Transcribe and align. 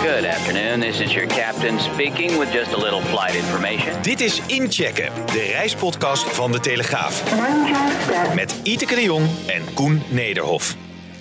Good 0.00 0.24
afternoon. 0.24 0.80
This 0.80 1.00
is 1.00 1.12
your 1.12 1.26
captain 1.26 1.80
speaking 1.80 2.38
with 2.38 2.52
just 2.52 2.72
a 2.72 2.76
little 2.76 3.00
flight 3.00 3.34
information. 3.34 4.02
Dit 4.02 4.20
is 4.20 4.40
Inchecken, 4.46 5.12
de 5.26 5.52
reispodcast 5.52 6.22
van 6.34 6.52
De 6.52 6.60
Telegraaf. 6.60 7.34
Met 8.34 8.60
Iteke 8.62 8.94
de 8.94 9.02
Jong 9.02 9.26
en 9.46 9.74
Koen 9.74 10.02
Nederhof. 10.08 10.76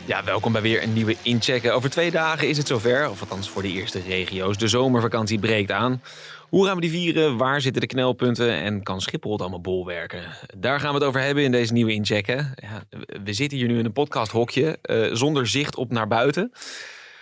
Ja, 0.06 0.24
welkom 0.24 0.52
bij 0.52 0.62
weer 0.62 0.84
een 0.84 0.94
nieuwe 0.94 1.16
Inchecken. 1.22 1.74
Over 1.74 1.90
twee 1.90 2.12
dagen 2.12 2.48
is 2.48 2.58
het 2.58 2.68
zover, 2.68 3.10
of 3.10 3.22
althans 3.22 3.50
voor 3.50 3.62
de 3.62 3.72
eerste 3.72 4.02
regio's. 4.08 4.58
De 4.58 4.68
zomervakantie 4.68 5.40
breekt 5.40 5.72
aan. 5.72 6.02
Hoe 6.50 6.66
gaan 6.66 6.76
we 6.76 6.82
die 6.82 6.92
vieren? 6.92 7.38
Waar 7.38 7.62
zitten 7.62 7.82
de 7.82 7.88
knelpunten? 7.88 8.52
En 8.52 8.84
kan 8.84 9.02
Schiphol 9.02 9.32
het 9.32 9.42
allemaal 9.42 9.62
bolwerken? 9.62 10.24
Daar 10.58 10.80
gaan 10.80 10.90
we 10.90 11.00
het 11.00 11.08
over 11.08 11.22
hebben 11.22 11.44
in 11.44 11.52
deze 11.52 11.74
nieuwe 11.74 11.94
Inchecken. 11.94 12.54
Ja, 12.56 12.84
we 13.24 13.34
zitten 13.34 13.58
hier 13.58 13.68
nu 13.68 13.80
in 13.80 13.86
een 13.86 13.94
podcasthokje, 13.94 14.78
uh, 14.84 15.16
zonder 15.16 15.48
zicht 15.48 15.76
op 15.76 15.92
naar 15.92 16.08
buiten 16.08 16.52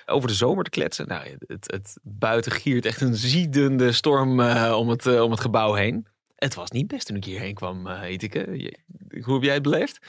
over 0.08 0.28
de 0.28 0.36
zomer 0.36 0.64
te 0.64 0.70
kletsen. 0.70 1.08
Nou, 1.08 1.38
het, 1.48 1.72
het 1.72 1.98
buiten 2.04 2.52
giert 2.52 2.86
echt 2.86 3.02
een 3.02 3.16
ziedende 3.16 3.92
storm 3.92 4.40
uh, 4.40 4.76
om, 4.78 4.90
het, 4.90 5.06
uh, 5.06 5.22
om 5.22 5.32
het 5.32 5.40
gebouw 5.40 5.74
heen. 5.74 6.08
Het 6.36 6.56
was 6.56 6.72
niet 6.72 6.88
best 6.88 7.08
toen 7.08 7.16
ik 7.16 7.26
hierheen 7.26 7.54
kwam, 7.54 7.88
uh, 7.88 8.02
Etike. 8.02 8.74
Hoe 9.22 9.34
heb 9.34 9.44
jij 9.44 9.54
het 9.54 9.64
beleefd? 9.64 10.00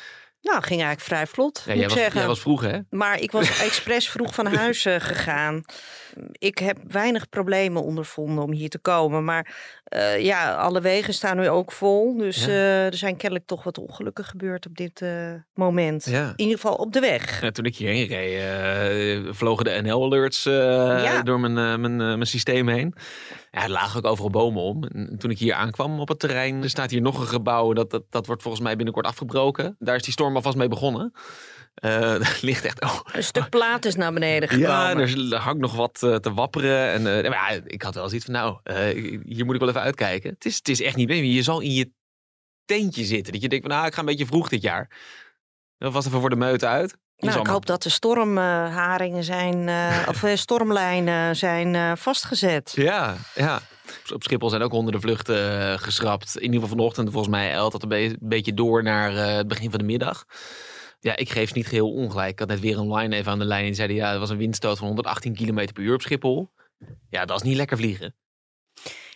Nou, 0.40 0.56
ging 0.56 0.80
eigenlijk 0.80 1.00
vrij 1.00 1.26
vlot, 1.26 1.62
ja, 1.66 1.74
moet 1.74 1.74
jij 1.74 1.84
ik 1.84 1.88
was, 1.88 1.98
zeggen. 1.98 2.18
Jij 2.18 2.28
was 2.28 2.40
vroeg, 2.40 2.60
hè? 2.60 2.78
Maar 2.90 3.20
ik 3.20 3.30
was 3.30 3.58
expres 3.66 4.10
vroeg 4.10 4.34
van 4.34 4.46
huis 4.46 4.82
gegaan. 4.82 5.64
Ik 6.32 6.58
heb 6.58 6.78
weinig 6.88 7.28
problemen 7.28 7.82
ondervonden 7.82 8.44
om 8.44 8.52
hier 8.52 8.68
te 8.68 8.78
komen. 8.78 9.24
Maar 9.24 9.56
uh, 9.96 10.24
ja, 10.24 10.54
alle 10.54 10.80
wegen 10.80 11.14
staan 11.14 11.36
nu 11.36 11.48
ook 11.48 11.72
vol. 11.72 12.16
Dus 12.16 12.44
ja. 12.44 12.50
uh, 12.50 12.86
er 12.86 12.96
zijn 12.96 13.16
kennelijk 13.16 13.46
toch 13.46 13.64
wat 13.64 13.78
ongelukken 13.78 14.24
gebeurd 14.24 14.66
op 14.66 14.76
dit 14.76 15.02
moment. 15.54 16.04
Ja. 16.04 16.26
In 16.36 16.44
ieder 16.44 16.58
geval 16.60 16.74
op 16.74 16.92
de 16.92 17.00
weg. 17.00 17.40
Ja, 17.40 17.50
toen 17.50 17.64
ik 17.64 17.76
hierheen 17.76 18.06
reed, 18.06 19.36
vlogen 19.36 19.64
de 19.64 19.80
NL-alerts 19.82 20.42
door 21.24 21.40
mijn, 21.40 21.80
mijn, 21.80 21.96
mijn 21.96 22.26
systeem 22.26 22.68
heen. 22.68 22.94
Ja, 23.50 23.62
er 23.62 23.70
lagen 23.70 23.98
ook 23.98 24.10
overal 24.10 24.30
bomen 24.30 24.62
om. 24.62 24.84
En 24.84 25.18
toen 25.18 25.30
ik 25.30 25.38
hier 25.38 25.54
aankwam 25.54 26.00
op 26.00 26.08
het 26.08 26.18
terrein, 26.18 26.62
er 26.62 26.70
staat 26.70 26.90
hier 26.90 27.00
nog 27.00 27.20
een 27.20 27.26
gebouw. 27.26 27.72
Dat, 27.72 27.90
dat, 27.90 28.02
dat 28.10 28.26
wordt 28.26 28.42
volgens 28.42 28.62
mij 28.62 28.76
binnenkort 28.76 29.06
afgebroken. 29.06 29.76
Daar 29.78 29.96
is 29.96 30.02
die 30.02 30.12
storm 30.12 30.36
alvast 30.36 30.56
mee 30.56 30.68
begonnen. 30.68 31.12
Uh, 31.84 32.14
er 32.14 32.38
ligt 32.40 32.64
echt. 32.64 32.82
Oh. 32.82 33.00
Een 33.12 33.24
stuk 33.24 33.48
plaat 33.48 33.84
is 33.84 33.94
naar 33.94 34.12
beneden 34.12 34.48
gekomen. 34.48 35.08
Ja, 35.08 35.36
er 35.36 35.42
hangt 35.42 35.60
nog 35.60 35.74
wat 35.74 36.00
uh, 36.04 36.14
te 36.14 36.34
wapperen. 36.34 36.92
En, 36.92 37.00
uh, 37.00 37.30
maar 37.30 37.52
ja, 37.52 37.60
ik 37.64 37.82
had 37.82 37.94
wel 37.94 38.08
zoiets 38.08 38.26
van: 38.26 38.34
nou, 38.34 38.58
hier 39.24 39.44
moet 39.44 39.54
ik 39.54 39.60
wel 39.60 39.68
even 39.68 39.80
uitkijken. 39.80 40.30
Het 40.30 40.44
is, 40.44 40.56
het 40.56 40.68
is 40.68 40.82
echt 40.82 40.96
niet 40.96 41.08
mee. 41.08 41.32
Je 41.32 41.42
zal 41.42 41.60
in 41.60 41.72
je 41.72 41.90
tentje 42.64 43.04
zitten. 43.04 43.32
Dat 43.32 43.42
je 43.42 43.48
denkt: 43.48 43.66
van, 43.66 43.74
nou, 43.74 43.86
ik 43.86 43.94
ga 43.94 44.00
een 44.00 44.06
beetje 44.06 44.26
vroeg 44.26 44.48
dit 44.48 44.62
jaar. 44.62 44.90
Dan 45.78 45.92
was 45.92 46.06
even 46.06 46.20
voor 46.20 46.30
de 46.30 46.36
meute 46.36 46.66
uit. 46.66 46.96
Nou, 47.16 47.40
ik 47.40 47.46
hoop 47.46 47.66
dat 47.66 47.82
de 47.82 47.88
stormharingen 47.88 49.24
zijn, 49.24 49.68
of 50.08 50.22
stormlijnen 50.34 51.36
zijn 51.36 51.96
vastgezet. 51.96 52.72
Ja, 52.74 53.16
ja. 53.34 53.60
Op 54.12 54.22
Schiphol 54.22 54.48
zijn 54.48 54.62
ook 54.62 54.70
honderden 54.70 55.00
vluchten 55.00 55.78
geschrapt. 55.78 56.36
In 56.36 56.42
ieder 56.42 56.60
geval 56.60 56.76
vanochtend, 56.76 57.10
volgens 57.10 57.34
mij, 57.34 57.50
eilt 57.50 57.72
dat 57.72 57.82
een, 57.82 57.88
be 57.88 57.96
een 57.96 58.16
beetje 58.20 58.54
door 58.54 58.82
naar 58.82 59.12
het 59.12 59.48
begin 59.48 59.70
van 59.70 59.78
de 59.78 59.84
middag. 59.84 60.24
Ja, 61.00 61.16
ik 61.16 61.30
geef 61.30 61.48
ze 61.48 61.56
niet 61.56 61.66
geheel 61.66 61.92
ongelijk. 61.92 62.30
Ik 62.30 62.38
had 62.38 62.48
net 62.48 62.60
weer 62.60 62.78
online 62.78 63.16
even 63.16 63.32
aan 63.32 63.38
de 63.38 63.44
lijn 63.44 63.66
en 63.66 63.74
zeiden 63.74 63.96
ja, 63.96 64.12
er 64.12 64.18
was 64.18 64.30
een 64.30 64.36
windstoot 64.36 64.78
van 64.78 64.86
118 64.86 65.34
km 65.34 65.72
per 65.72 65.82
uur 65.82 65.94
op 65.94 66.02
Schiphol. 66.02 66.50
Ja, 67.10 67.24
dat 67.24 67.36
is 67.36 67.42
niet 67.42 67.56
lekker 67.56 67.76
vliegen. 67.76 68.14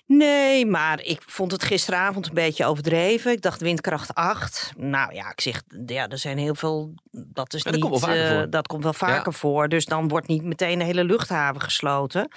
Nee, 0.06 0.66
maar 0.66 1.03
ik 1.03 1.22
vond 1.26 1.53
het 1.53 1.62
gisteravond 1.62 2.26
een 2.26 2.34
beetje 2.34 2.65
overdreven. 2.65 3.32
Ik 3.32 3.42
dacht 3.42 3.60
windkracht 3.60 4.15
8. 4.15 4.72
Nou 4.76 5.15
ja, 5.15 5.31
ik 5.31 5.41
zeg, 5.41 5.62
ja, 5.87 6.09
er 6.09 6.19
zijn 6.19 6.38
heel 6.38 6.54
veel. 6.54 6.94
Dat 7.10 7.54
is 7.54 7.62
dat 7.62 7.72
niet. 7.72 7.82
Komt 7.82 8.04
wel 8.04 8.42
uh, 8.42 8.42
dat 8.50 8.66
komt 8.66 8.82
wel 8.82 8.92
vaker 8.92 9.32
ja. 9.32 9.38
voor. 9.38 9.69
Dus 9.69 9.84
dan 9.84 10.09
wordt 10.09 10.26
niet 10.26 10.42
meteen 10.42 10.78
de 10.78 10.84
hele 10.84 11.04
luchthaven 11.04 11.60
gesloten. 11.60 12.28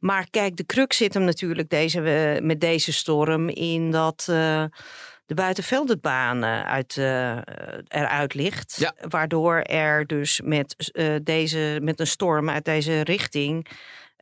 Maar 0.00 0.26
kijk, 0.30 0.56
de 0.56 0.66
crux 0.66 0.96
zit 0.96 1.14
hem 1.14 1.24
natuurlijk 1.24 1.68
deze, 1.68 2.00
uh, 2.00 2.46
met 2.46 2.60
deze 2.60 2.92
storm 2.92 3.48
in 3.48 3.90
dat. 3.90 4.26
Uh, 4.30 4.64
de 5.26 5.34
buitenveldbaan 5.34 6.44
uit, 6.44 6.96
uh, 6.96 7.36
eruit 7.88 8.34
ligt. 8.34 8.76
Ja. 8.78 8.94
Waardoor 9.08 9.60
er 9.60 10.06
dus 10.06 10.40
met, 10.44 10.90
uh, 10.92 11.14
deze, 11.22 11.78
met 11.82 12.00
een 12.00 12.06
storm 12.06 12.50
uit 12.50 12.64
deze 12.64 13.00
richting... 13.00 13.66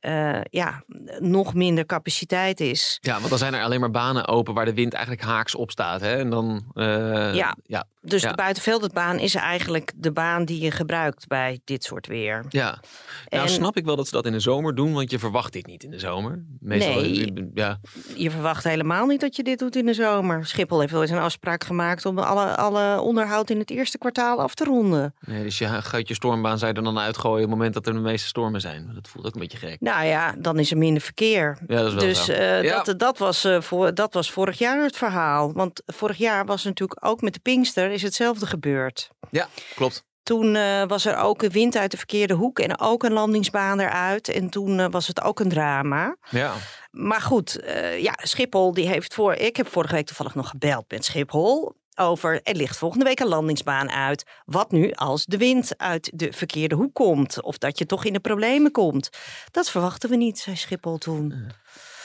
Uh, 0.06 0.40
ja, 0.50 0.82
nog 1.18 1.54
minder 1.54 1.86
capaciteit 1.86 2.60
is. 2.60 2.98
Ja, 3.00 3.16
want 3.16 3.28
dan 3.28 3.38
zijn 3.38 3.54
er 3.54 3.62
alleen 3.62 3.80
maar 3.80 3.90
banen 3.90 4.28
open 4.28 4.54
waar 4.54 4.64
de 4.64 4.74
wind 4.74 4.92
eigenlijk 4.92 5.24
haaks 5.24 5.54
op 5.54 5.70
staat. 5.70 6.00
Hè? 6.00 6.16
En 6.16 6.30
dan, 6.30 6.64
uh, 6.74 7.34
ja. 7.34 7.56
ja, 7.66 7.86
dus 8.00 8.22
ja. 8.22 8.28
de 8.28 8.34
buitenveldbaan 8.34 9.18
is 9.18 9.34
eigenlijk 9.34 9.92
de 9.96 10.12
baan 10.12 10.44
die 10.44 10.60
je 10.60 10.70
gebruikt 10.70 11.26
bij 11.26 11.60
dit 11.64 11.84
soort 11.84 12.06
weer. 12.06 12.44
Ja, 12.48 12.80
nou 13.28 13.48
snap 13.48 13.76
ik 13.76 13.84
wel 13.84 13.96
dat 13.96 14.06
ze 14.06 14.12
dat 14.12 14.26
in 14.26 14.32
de 14.32 14.40
zomer 14.40 14.74
doen, 14.74 14.92
want 14.92 15.10
je 15.10 15.18
verwacht 15.18 15.52
dit 15.52 15.66
niet 15.66 15.82
in 15.82 15.90
de 15.90 15.98
zomer. 15.98 16.44
Meestal, 16.60 16.94
nee, 16.94 17.50
ja. 17.54 17.80
je 18.16 18.30
verwacht 18.30 18.64
helemaal 18.64 19.06
niet 19.06 19.20
dat 19.20 19.36
je 19.36 19.42
dit 19.42 19.58
doet 19.58 19.76
in 19.76 19.86
de 19.86 19.94
zomer. 19.94 20.46
Schiphol 20.46 20.80
heeft 20.80 20.92
wel 20.92 21.02
eens 21.02 21.10
een 21.10 21.18
afspraak 21.18 21.64
gemaakt 21.64 22.06
om 22.06 22.18
alle, 22.18 22.56
alle 22.56 23.00
onderhoud 23.00 23.50
in 23.50 23.58
het 23.58 23.70
eerste 23.70 23.98
kwartaal 23.98 24.40
af 24.40 24.54
te 24.54 24.64
ronden. 24.64 25.14
Nee, 25.20 25.42
dus 25.42 25.58
je 25.58 25.66
gaat 25.66 26.08
je 26.08 26.14
stormbaan 26.14 26.58
zou 26.58 26.72
je 26.72 26.78
er 26.78 26.84
dan 26.84 26.98
uitgooien 26.98 27.44
op 27.44 27.50
het 27.50 27.50
moment 27.50 27.74
dat 27.74 27.86
er 27.86 27.92
de 27.92 27.98
meeste 27.98 28.28
stormen 28.28 28.60
zijn. 28.60 28.90
Dat 28.94 29.08
voelt 29.08 29.26
ook 29.26 29.34
een 29.34 29.40
beetje 29.40 29.58
gek. 29.58 29.80
Nou 29.80 29.93
ja, 30.02 30.34
dan 30.38 30.58
is 30.58 30.70
er 30.70 30.78
minder 30.78 31.02
verkeer. 31.02 31.58
Ja, 31.66 31.76
dat 31.76 31.86
is 31.86 31.94
wel 31.94 32.04
dus 32.04 32.28
uh, 32.28 32.62
ja. 32.62 32.82
dat, 32.82 32.98
dat, 32.98 33.18
was, 33.18 33.44
uh, 33.44 33.60
voor, 33.60 33.94
dat 33.94 34.14
was 34.14 34.30
vorig 34.30 34.58
jaar 34.58 34.82
het 34.82 34.96
verhaal. 34.96 35.52
Want 35.52 35.82
vorig 35.86 36.16
jaar 36.16 36.44
was 36.44 36.64
natuurlijk 36.64 37.06
ook 37.06 37.20
met 37.20 37.34
de 37.34 37.40
Pinkster 37.40 37.90
is 37.90 38.02
hetzelfde 38.02 38.46
gebeurd. 38.46 39.10
Ja, 39.30 39.48
klopt. 39.74 40.04
Toen 40.22 40.54
uh, 40.54 40.82
was 40.86 41.04
er 41.04 41.16
ook 41.16 41.42
een 41.42 41.50
wind 41.50 41.76
uit 41.76 41.90
de 41.90 41.96
verkeerde 41.96 42.34
hoek 42.34 42.58
en 42.58 42.80
ook 42.80 43.02
een 43.02 43.12
landingsbaan 43.12 43.80
eruit. 43.80 44.28
En 44.28 44.48
toen 44.48 44.78
uh, 44.78 44.86
was 44.90 45.06
het 45.06 45.22
ook 45.22 45.40
een 45.40 45.48
drama. 45.48 46.16
Ja. 46.30 46.52
Maar 46.90 47.20
goed, 47.20 47.60
uh, 47.64 48.02
ja, 48.02 48.12
Schiphol 48.16 48.72
die 48.72 48.88
heeft 48.88 49.14
voor. 49.14 49.34
Ik 49.34 49.56
heb 49.56 49.68
vorige 49.68 49.94
week 49.94 50.06
toevallig 50.06 50.34
nog 50.34 50.48
gebeld 50.48 50.84
met 50.88 51.04
Schiphol. 51.04 51.74
Over 51.94 52.40
er 52.42 52.54
ligt 52.54 52.76
volgende 52.76 53.04
week 53.04 53.20
een 53.20 53.26
landingsbaan 53.26 53.90
uit. 53.90 54.24
Wat 54.44 54.70
nu 54.70 54.92
als 54.92 55.24
de 55.24 55.36
wind 55.36 55.78
uit 55.78 56.10
de 56.14 56.32
verkeerde 56.32 56.74
hoek 56.74 56.94
komt? 56.94 57.42
Of 57.42 57.58
dat 57.58 57.78
je 57.78 57.86
toch 57.86 58.04
in 58.04 58.12
de 58.12 58.20
problemen 58.20 58.70
komt? 58.70 59.10
Dat 59.50 59.70
verwachten 59.70 60.10
we 60.10 60.16
niet, 60.16 60.38
zei 60.38 60.56
Schiphol 60.56 60.98
toen. 60.98 61.52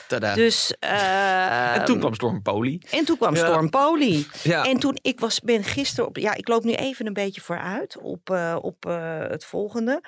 Tada. 0.10 0.34
Dus, 0.34 0.74
uh, 0.80 1.76
en 1.76 1.86
toen 1.86 2.00
kwam 2.00 2.14
Storm 2.14 2.42
Poli. 2.42 2.82
En 2.92 3.06
toen 3.06 3.18
kwam. 3.18 3.36
Storm 3.36 3.70
Poli. 3.70 4.28
Ja. 4.44 4.66
En 4.66 4.80
toen 4.80 4.98
ik 5.02 5.20
was, 5.20 5.40
ben 5.40 5.64
gisteren 5.64 6.08
op. 6.10 6.18
Ja, 6.18 6.34
ik 6.36 6.48
loop 6.48 6.64
nu 6.64 6.74
even 6.74 7.08
een 7.08 7.14
beetje 7.14 7.42
vooruit 7.42 7.98
op, 7.98 8.30
uh, 8.30 8.56
op 8.62 8.86
uh, 8.88 9.20
het 9.20 9.46
volgende. 9.46 10.04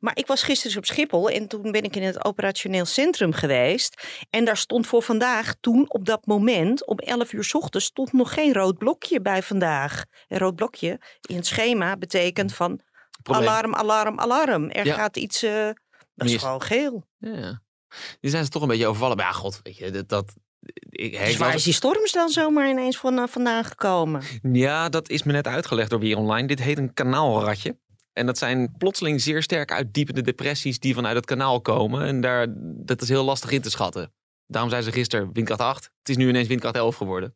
Maar 0.00 0.16
ik 0.16 0.26
was 0.26 0.42
gisteren 0.42 0.68
dus 0.76 0.76
op 0.76 0.86
Schiphol 0.96 1.30
en 1.30 1.46
toen 1.48 1.72
ben 1.72 1.82
ik 1.82 1.96
in 1.96 2.02
het 2.02 2.24
operationeel 2.24 2.84
centrum 2.84 3.32
geweest. 3.32 4.02
En 4.30 4.44
daar 4.44 4.56
stond 4.56 4.86
voor 4.86 5.02
vandaag, 5.02 5.54
toen 5.60 5.84
op 5.88 6.06
dat 6.06 6.26
moment, 6.26 6.86
om 6.86 6.98
11 6.98 7.32
uur 7.32 7.44
's 7.44 7.54
ochtends, 7.54 7.86
stond 7.86 8.12
nog 8.12 8.34
geen 8.34 8.52
rood 8.52 8.78
blokje 8.78 9.20
bij 9.20 9.42
vandaag. 9.42 10.04
Een 10.28 10.38
rood 10.38 10.54
blokje 10.54 11.00
in 11.28 11.36
het 11.36 11.46
schema 11.46 11.96
betekent 11.96 12.54
van 12.54 12.80
Probleem. 13.22 13.48
alarm, 13.48 13.74
alarm, 13.74 14.18
alarm. 14.20 14.70
Er 14.70 14.86
Ja. 14.86 14.94
gaat 14.94 15.16
iets. 15.16 15.44
Uh, 15.44 15.70
dat 16.14 16.28
is 16.28 16.36
gewoon 16.36 16.62
geel. 16.62 17.04
Ja. 17.18 17.60
Die 18.20 18.30
zijn 18.30 18.44
ze 18.44 18.50
toch 18.50 18.62
een 18.62 18.68
beetje 18.68 18.86
overvallen. 18.86 19.16
Maar 19.16 19.26
ja, 19.26 19.32
god, 19.32 19.60
weet 19.62 19.76
je, 19.76 19.90
dat... 19.90 20.08
dat 20.08 20.34
ik, 20.90 21.18
Dus 21.18 21.36
waar 21.36 21.46
was- 21.48 21.56
is 21.56 21.64
die 21.64 21.72
storm 21.72 22.06
dan 22.12 22.28
zomaar 22.28 22.68
ineens 22.68 22.96
van, 22.96 23.18
uh, 23.18 23.24
vandaan 23.26 23.64
gekomen? 23.64 24.22
Ja, 24.52 24.88
dat 24.88 25.08
is 25.08 25.22
me 25.22 25.32
net 25.32 25.46
uitgelegd 25.46 25.90
door 25.90 26.00
Weer 26.00 26.16
Online. 26.16 26.46
Dit 26.46 26.60
heet 26.60 26.78
een 26.78 26.94
kanaalratje. 26.94 27.78
En 28.12 28.26
dat 28.26 28.38
zijn 28.38 28.74
plotseling 28.78 29.20
zeer 29.20 29.42
sterk 29.42 29.72
uitdiepende 29.72 30.20
depressies 30.22 30.78
die 30.78 30.94
vanuit 30.94 31.16
het 31.16 31.24
kanaal 31.26 31.60
komen. 31.60 32.06
En 32.06 32.20
daar, 32.20 32.46
dat 32.84 33.02
is 33.02 33.08
heel 33.08 33.24
lastig 33.24 33.50
in 33.50 33.60
te 33.60 33.70
schatten. 33.70 34.12
Daarom 34.46 34.70
zei 34.70 34.82
ze 34.82 34.92
gisteren 34.92 35.32
windkracht 35.32 35.60
8. 35.60 35.84
Het 35.98 36.08
is 36.08 36.16
nu 36.16 36.28
ineens 36.28 36.48
windkracht 36.48 36.76
11 36.76 36.96
geworden. 36.96 37.34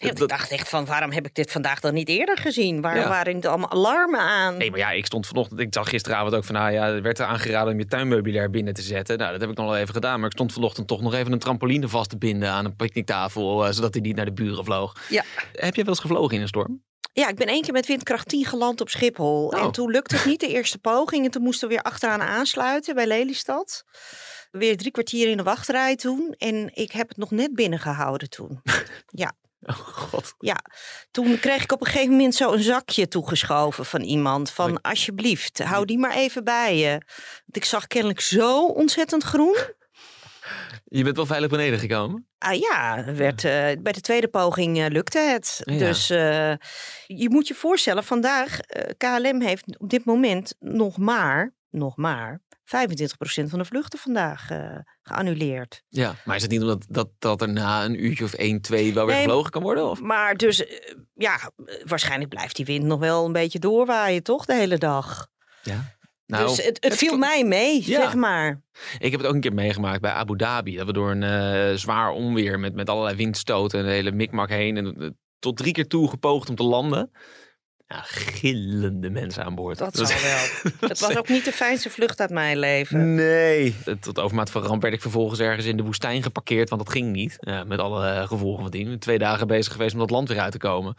Ja, 0.00 0.08
Dat- 0.08 0.20
ik 0.22 0.28
dacht 0.28 0.50
echt 0.50 0.68
van, 0.68 0.84
waarom 0.84 1.12
heb 1.12 1.26
ik 1.26 1.34
dit 1.34 1.50
vandaag 1.50 1.80
dan 1.80 1.94
niet 1.94 2.08
eerder 2.08 2.36
gezien? 2.38 2.80
Waar 2.80 2.96
Ja. 2.96 3.08
waren 3.08 3.40
er 3.40 3.48
allemaal 3.48 3.70
alarmen 3.70 4.20
aan? 4.20 4.56
Nee, 4.56 4.70
maar 4.70 4.78
ja, 4.78 4.90
ik 4.90 5.06
stond 5.06 5.26
vanochtend. 5.26 5.60
Ik 5.60 5.74
zag 5.74 5.88
gisteravond 5.88 6.34
ook 6.34 6.44
van, 6.44 6.54
nou 6.54 6.72
ja, 6.72 6.86
er 6.86 7.02
werd 7.02 7.18
er 7.18 7.26
aangeraden 7.26 7.72
om 7.72 7.78
je 7.78 7.86
tuinmeubilair 7.86 8.50
binnen 8.50 8.74
te 8.74 8.82
zetten. 8.82 9.18
Nou, 9.18 9.32
dat 9.32 9.40
heb 9.40 9.50
ik 9.50 9.56
nog 9.56 9.66
wel 9.66 9.76
even 9.76 9.94
gedaan. 9.94 10.16
Maar 10.18 10.26
ik 10.28 10.34
stond 10.34 10.52
vanochtend 10.52 10.86
toch 10.88 11.00
nog 11.00 11.14
even 11.14 11.32
een 11.32 11.38
trampoline 11.38 11.88
vast 11.88 12.10
te 12.10 12.18
binden 12.18 12.50
aan 12.50 12.64
een 12.64 12.76
picknicktafel, 12.76 13.66
eh, 13.66 13.72
zodat 13.72 13.94
hij 13.94 14.02
niet 14.02 14.16
naar 14.16 14.24
de 14.24 14.32
buren 14.32 14.64
vloog. 14.64 14.96
Ja. 15.08 15.24
Heb 15.52 15.74
je 15.74 15.80
wel 15.82 15.90
eens 15.92 16.00
gevlogen 16.02 16.36
in 16.36 16.42
een 16.42 16.48
storm? 16.48 16.82
Ja, 17.12 17.28
ik 17.28 17.36
ben 17.36 17.46
één 17.46 17.62
keer 17.62 17.72
met 17.72 17.86
windkracht 17.86 18.28
10 18.28 18.44
geland 18.44 18.80
op 18.80 18.88
Schiphol. 18.88 19.46
Oh. 19.46 19.62
En 19.62 19.70
toen 19.72 19.90
lukte 19.90 20.14
het 20.16 20.24
niet 20.24 20.40
de 20.40 20.48
eerste 20.48 20.78
poging. 20.78 21.24
En 21.24 21.30
toen 21.30 21.42
moesten 21.42 21.68
we 21.68 21.74
weer 21.74 21.82
achteraan 21.82 22.20
aansluiten 22.22 22.94
bij 22.94 23.06
Lelystad. 23.06 23.84
Weer 24.50 24.76
drie 24.76 24.90
kwartier 24.90 25.28
in 25.28 25.36
de 25.36 25.42
wachtrij 25.42 25.96
toen. 25.96 26.34
En 26.38 26.70
ik 26.74 26.92
heb 26.92 27.08
het 27.08 27.16
nog 27.16 27.30
net 27.30 27.54
binnengehouden 27.54 28.30
toen. 28.30 28.60
Oh 29.70 29.76
god. 29.76 30.34
Ja, 30.38 30.60
toen 31.10 31.38
kreeg 31.38 31.62
ik 31.62 31.72
op 31.72 31.80
een 31.80 31.86
gegeven 31.86 32.10
moment 32.10 32.34
zo 32.34 32.52
een 32.52 32.62
zakje 32.62 33.08
toegeschoven 33.08 33.84
van 33.84 34.00
iemand. 34.00 34.50
Van 34.50 34.80
alsjeblieft, 34.80 35.58
hou 35.58 35.84
die 35.84 35.98
maar 35.98 36.14
even 36.14 36.44
bij 36.44 36.78
je. 36.78 36.90
Want 36.90 37.56
ik 37.56 37.64
zag 37.64 37.86
kennelijk 37.86 38.20
zo 38.20 38.66
ontzettend 38.66 39.22
groen. 39.22 39.56
Je 40.84 41.04
bent 41.04 41.16
wel 41.16 41.26
veilig 41.26 41.50
beneden 41.50 41.78
gekomen? 41.78 42.28
Ah 42.38 42.54
ja, 42.54 43.04
werd, 43.14 43.44
eh, 43.44 43.82
bij 43.82 43.92
de 43.92 44.00
tweede 44.00 44.28
poging 44.28 44.78
eh, 44.78 44.86
lukte 44.88 45.18
het. 45.18 45.60
Ja. 45.64 45.78
Dus 45.78 46.10
eh, 46.10 46.54
je 47.06 47.30
moet 47.30 47.48
je 47.48 47.54
voorstellen, 47.54 48.04
vandaag, 48.04 48.58
KLM 48.96 49.40
heeft 49.40 49.78
op 49.78 49.90
dit 49.90 50.04
moment 50.04 50.54
nog 50.58 50.98
maar, 50.98 51.54
nog 51.70 51.96
maar 51.96 52.40
25% 52.76 53.48
van 53.48 53.58
de 53.58 53.64
vluchten 53.64 53.98
vandaag 53.98 54.50
eh, 54.50 54.76
geannuleerd. 55.02 55.82
Ja. 55.88 56.14
Maar 56.24 56.36
is 56.36 56.42
het 56.42 56.50
niet 56.50 56.60
omdat 56.60 56.86
dat, 56.88 57.08
dat 57.18 57.42
er 57.42 57.48
na 57.48 57.84
een 57.84 58.04
uurtje 58.04 58.24
of 58.24 58.32
1, 58.32 58.60
2 58.60 58.94
wel 58.94 59.06
weer 59.06 59.14
Nee, 59.14 59.24
gevlogen 59.24 59.50
kan 59.50 59.62
worden? 59.62 59.90
Of? 59.90 60.00
Maar 60.00 60.36
dus, 60.36 60.66
eh, 60.66 60.94
ja, 61.14 61.50
waarschijnlijk 61.84 62.30
blijft 62.30 62.56
die 62.56 62.64
wind 62.64 62.84
nog 62.84 63.00
wel 63.00 63.24
een 63.26 63.32
beetje 63.32 63.58
doorwaaien, 63.58 64.22
toch, 64.22 64.44
de 64.44 64.54
hele 64.54 64.78
dag. 64.78 65.28
Ja. 65.62 65.96
dus 66.26 66.64
het, 66.64 66.76
het 66.84 66.94
viel 66.96 67.16
mij 67.16 67.44
mee, 67.44 67.76
Ja. 67.76 68.00
zeg 68.00 68.14
maar. 68.14 68.62
Ik 68.98 69.10
heb 69.10 69.20
het 69.20 69.28
ook 69.28 69.34
een 69.34 69.40
keer 69.40 69.54
meegemaakt 69.54 70.00
bij 70.00 70.12
Abu 70.12 70.36
Dhabi. 70.36 70.76
Dat 70.76 70.86
we 70.86 70.92
door 70.92 71.10
een 71.10 71.22
eh, 71.22 71.76
zwaar 71.76 72.10
onweer 72.10 72.60
met, 72.60 72.74
met 72.74 72.88
allerlei 72.88 73.16
windstoten 73.16 73.78
en 73.78 73.84
de 73.84 73.90
hele 73.90 74.12
mikmak 74.12 74.48
heen. 74.48 74.76
En 74.76 75.18
tot 75.38 75.56
drie 75.56 75.72
keer 75.72 75.86
toe 75.86 76.08
gepoogd 76.08 76.48
om 76.48 76.54
te 76.54 76.62
landen. 76.62 77.10
Ja, 77.92 78.00
gillende 78.06 79.10
mensen 79.10 79.44
aan 79.44 79.54
boord. 79.54 79.78
Dat 79.78 79.96
was- 79.98 80.08
zal 80.08 80.20
wel. 80.20 80.70
Het 80.90 81.00
was 81.00 81.16
ook 81.16 81.28
niet 81.28 81.44
de 81.44 81.52
fijnste 81.52 81.90
vlucht 81.90 82.20
uit 82.20 82.30
mijn 82.30 82.58
leven. 82.58 83.14
Nee. 83.14 83.74
Tot 84.00 84.18
overmaat 84.18 84.50
van 84.50 84.62
ramp 84.62 84.82
werd 84.82 84.94
ik 84.94 85.00
vervolgens 85.00 85.40
ergens 85.40 85.66
in 85.66 85.76
de 85.76 85.82
woestijn 85.82 86.22
geparkeerd, 86.22 86.68
want 86.68 86.84
dat 86.84 86.92
ging 86.92 87.12
niet. 87.12 87.36
Ja, 87.40 87.64
met 87.64 87.78
alle 87.78 88.06
eh, 88.08 88.26
gevolgen 88.26 88.62
van 88.62 88.70
dien. 88.70 88.98
Twee 88.98 89.18
dagen 89.18 89.46
bezig 89.46 89.72
geweest 89.72 89.92
om 89.94 89.98
dat 90.00 90.10
land 90.10 90.28
weer 90.28 90.40
uit 90.40 90.52
te 90.52 90.58
komen. 90.58 90.94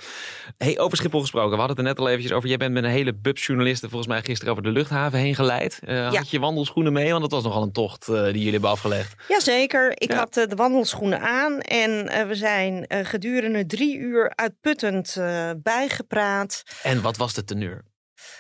Hey, 0.58 0.80
over 0.80 0.98
Schiphol 0.98 1.20
gesproken. 1.22 1.52
We 1.52 1.58
hadden 1.58 1.76
het 1.78 1.86
er 1.86 1.92
net 1.92 2.00
al 2.00 2.08
eventjes 2.10 2.32
over. 2.32 2.50
Jij 2.50 2.58
bent 2.58 2.74
met 2.74 2.84
een 2.84 2.90
hele 2.90 3.14
bubsjournalisten 3.14 3.90
volgens 3.90 4.10
mij 4.12 4.22
gisteren 4.24 4.52
over 4.52 4.64
de 4.64 4.72
luchthaven 4.72 5.20
heen 5.20 5.36
geleid. 5.36 5.80
Eh, 5.84 6.14
Had 6.14 6.30
je 6.30 6.40
wandelschoenen 6.40 6.94
mee? 6.94 7.10
Want 7.10 7.22
dat 7.22 7.32
was 7.32 7.44
nogal 7.44 7.62
een 7.62 7.72
tocht 7.72 8.08
eh, 8.08 8.24
die 8.24 8.34
jullie 8.34 8.52
hebben 8.52 8.70
afgelegd. 8.70 9.16
Jazeker, 9.28 9.92
ik 9.96 10.12
Ja. 10.12 10.18
had 10.18 10.38
eh, 10.38 10.48
de 10.48 10.56
wandelschoenen 10.56 11.22
aan 11.22 11.60
en 11.60 12.08
eh, 12.10 12.28
we 12.28 12.36
zijn 12.36 12.86
eh, 12.88 13.06
gedurende 13.06 13.66
drie 13.66 13.98
uur 13.98 14.32
uitputtend 14.36 15.16
eh, 15.18 15.50
bijgepraat. 15.58 16.64
En 16.84 17.02
wat 17.02 17.18
was 17.18 17.34
de 17.34 17.44
teneur? 17.44 17.84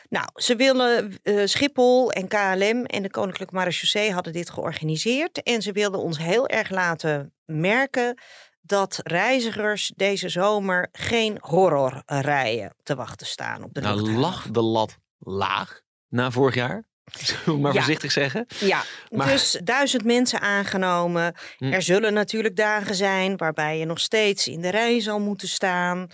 Nou, 0.09 0.25
ze 0.33 0.55
willen 0.55 1.19
eh, 1.23 1.45
Schiphol 1.45 2.11
en 2.11 2.27
KLM 2.27 2.85
en 2.85 3.01
de 3.03 3.09
Koninklijke 3.09 3.53
Marechaussee 3.55 4.13
hadden 4.13 4.33
dit 4.33 4.49
georganiseerd. 4.49 5.43
En 5.43 5.61
ze 5.61 5.71
wilden 5.71 5.99
ons 5.99 6.17
heel 6.17 6.47
erg 6.47 6.69
laten 6.69 7.33
merken 7.45 8.17
dat 8.61 8.99
reizigers 9.03 9.91
deze 9.95 10.29
zomer 10.29 10.89
geen 10.91 11.37
horrorrijen 11.41 12.75
te 12.83 12.95
wachten 12.95 13.27
staan 13.27 13.63
op 13.63 13.73
de 13.73 13.81
Nou, 13.81 13.95
luchthaven. 13.95 14.19
lag 14.21 14.47
de 14.51 14.61
lat 14.61 14.97
laag 15.19 15.81
na 16.07 16.31
vorig 16.31 16.55
jaar? 16.55 16.83
Zullen 17.19 17.43
we 17.45 17.57
maar 17.57 17.73
Ja. 17.73 17.77
voorzichtig 17.79 18.11
zeggen. 18.11 18.45
Ja, 18.59 18.83
Maar- 19.09 19.27
dus 19.27 19.59
duizend 19.63 20.03
mensen 20.05 20.39
aangenomen. 20.41 21.33
Hm. 21.57 21.73
Er 21.73 21.81
zullen 21.81 22.13
natuurlijk 22.13 22.55
dagen 22.55 22.95
zijn 22.95 23.37
waarbij 23.37 23.77
je 23.77 23.85
nog 23.85 23.99
steeds 23.99 24.47
in 24.47 24.61
de 24.61 24.69
rij 24.69 24.99
zal 25.01 25.19
moeten 25.19 25.47
staan. 25.47 26.07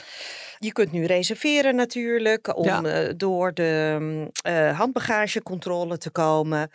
Je 0.60 0.72
kunt 0.72 0.92
nu 0.92 1.06
reserveren 1.06 1.76
natuurlijk 1.76 2.58
om 2.58 2.66
Ja. 2.66 2.84
eh, 2.84 3.14
door 3.18 3.54
de 3.54 3.96
mm, 4.00 4.30
eh, 4.42 4.78
handbagagecontrole 4.78 5.98
te 5.98 6.10
komen. 6.10 6.72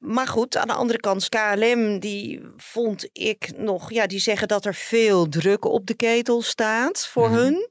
Maar 0.00 0.26
goed, 0.26 0.56
aan 0.56 0.66
de 0.66 0.72
andere 0.74 0.98
kant, 1.00 1.28
KLM 1.28 1.98
die 1.98 2.40
vond 2.56 3.08
ik 3.12 3.50
nog, 3.56 3.92
ja, 3.92 4.06
die 4.06 4.20
zeggen 4.20 4.48
dat 4.48 4.64
er 4.64 4.74
veel 4.74 5.28
druk 5.28 5.64
op 5.64 5.86
de 5.86 5.94
ketel 5.94 6.42
staat 6.42 7.06
voor 7.06 7.28
Mhm. 7.28 7.38
hun. 7.38 7.68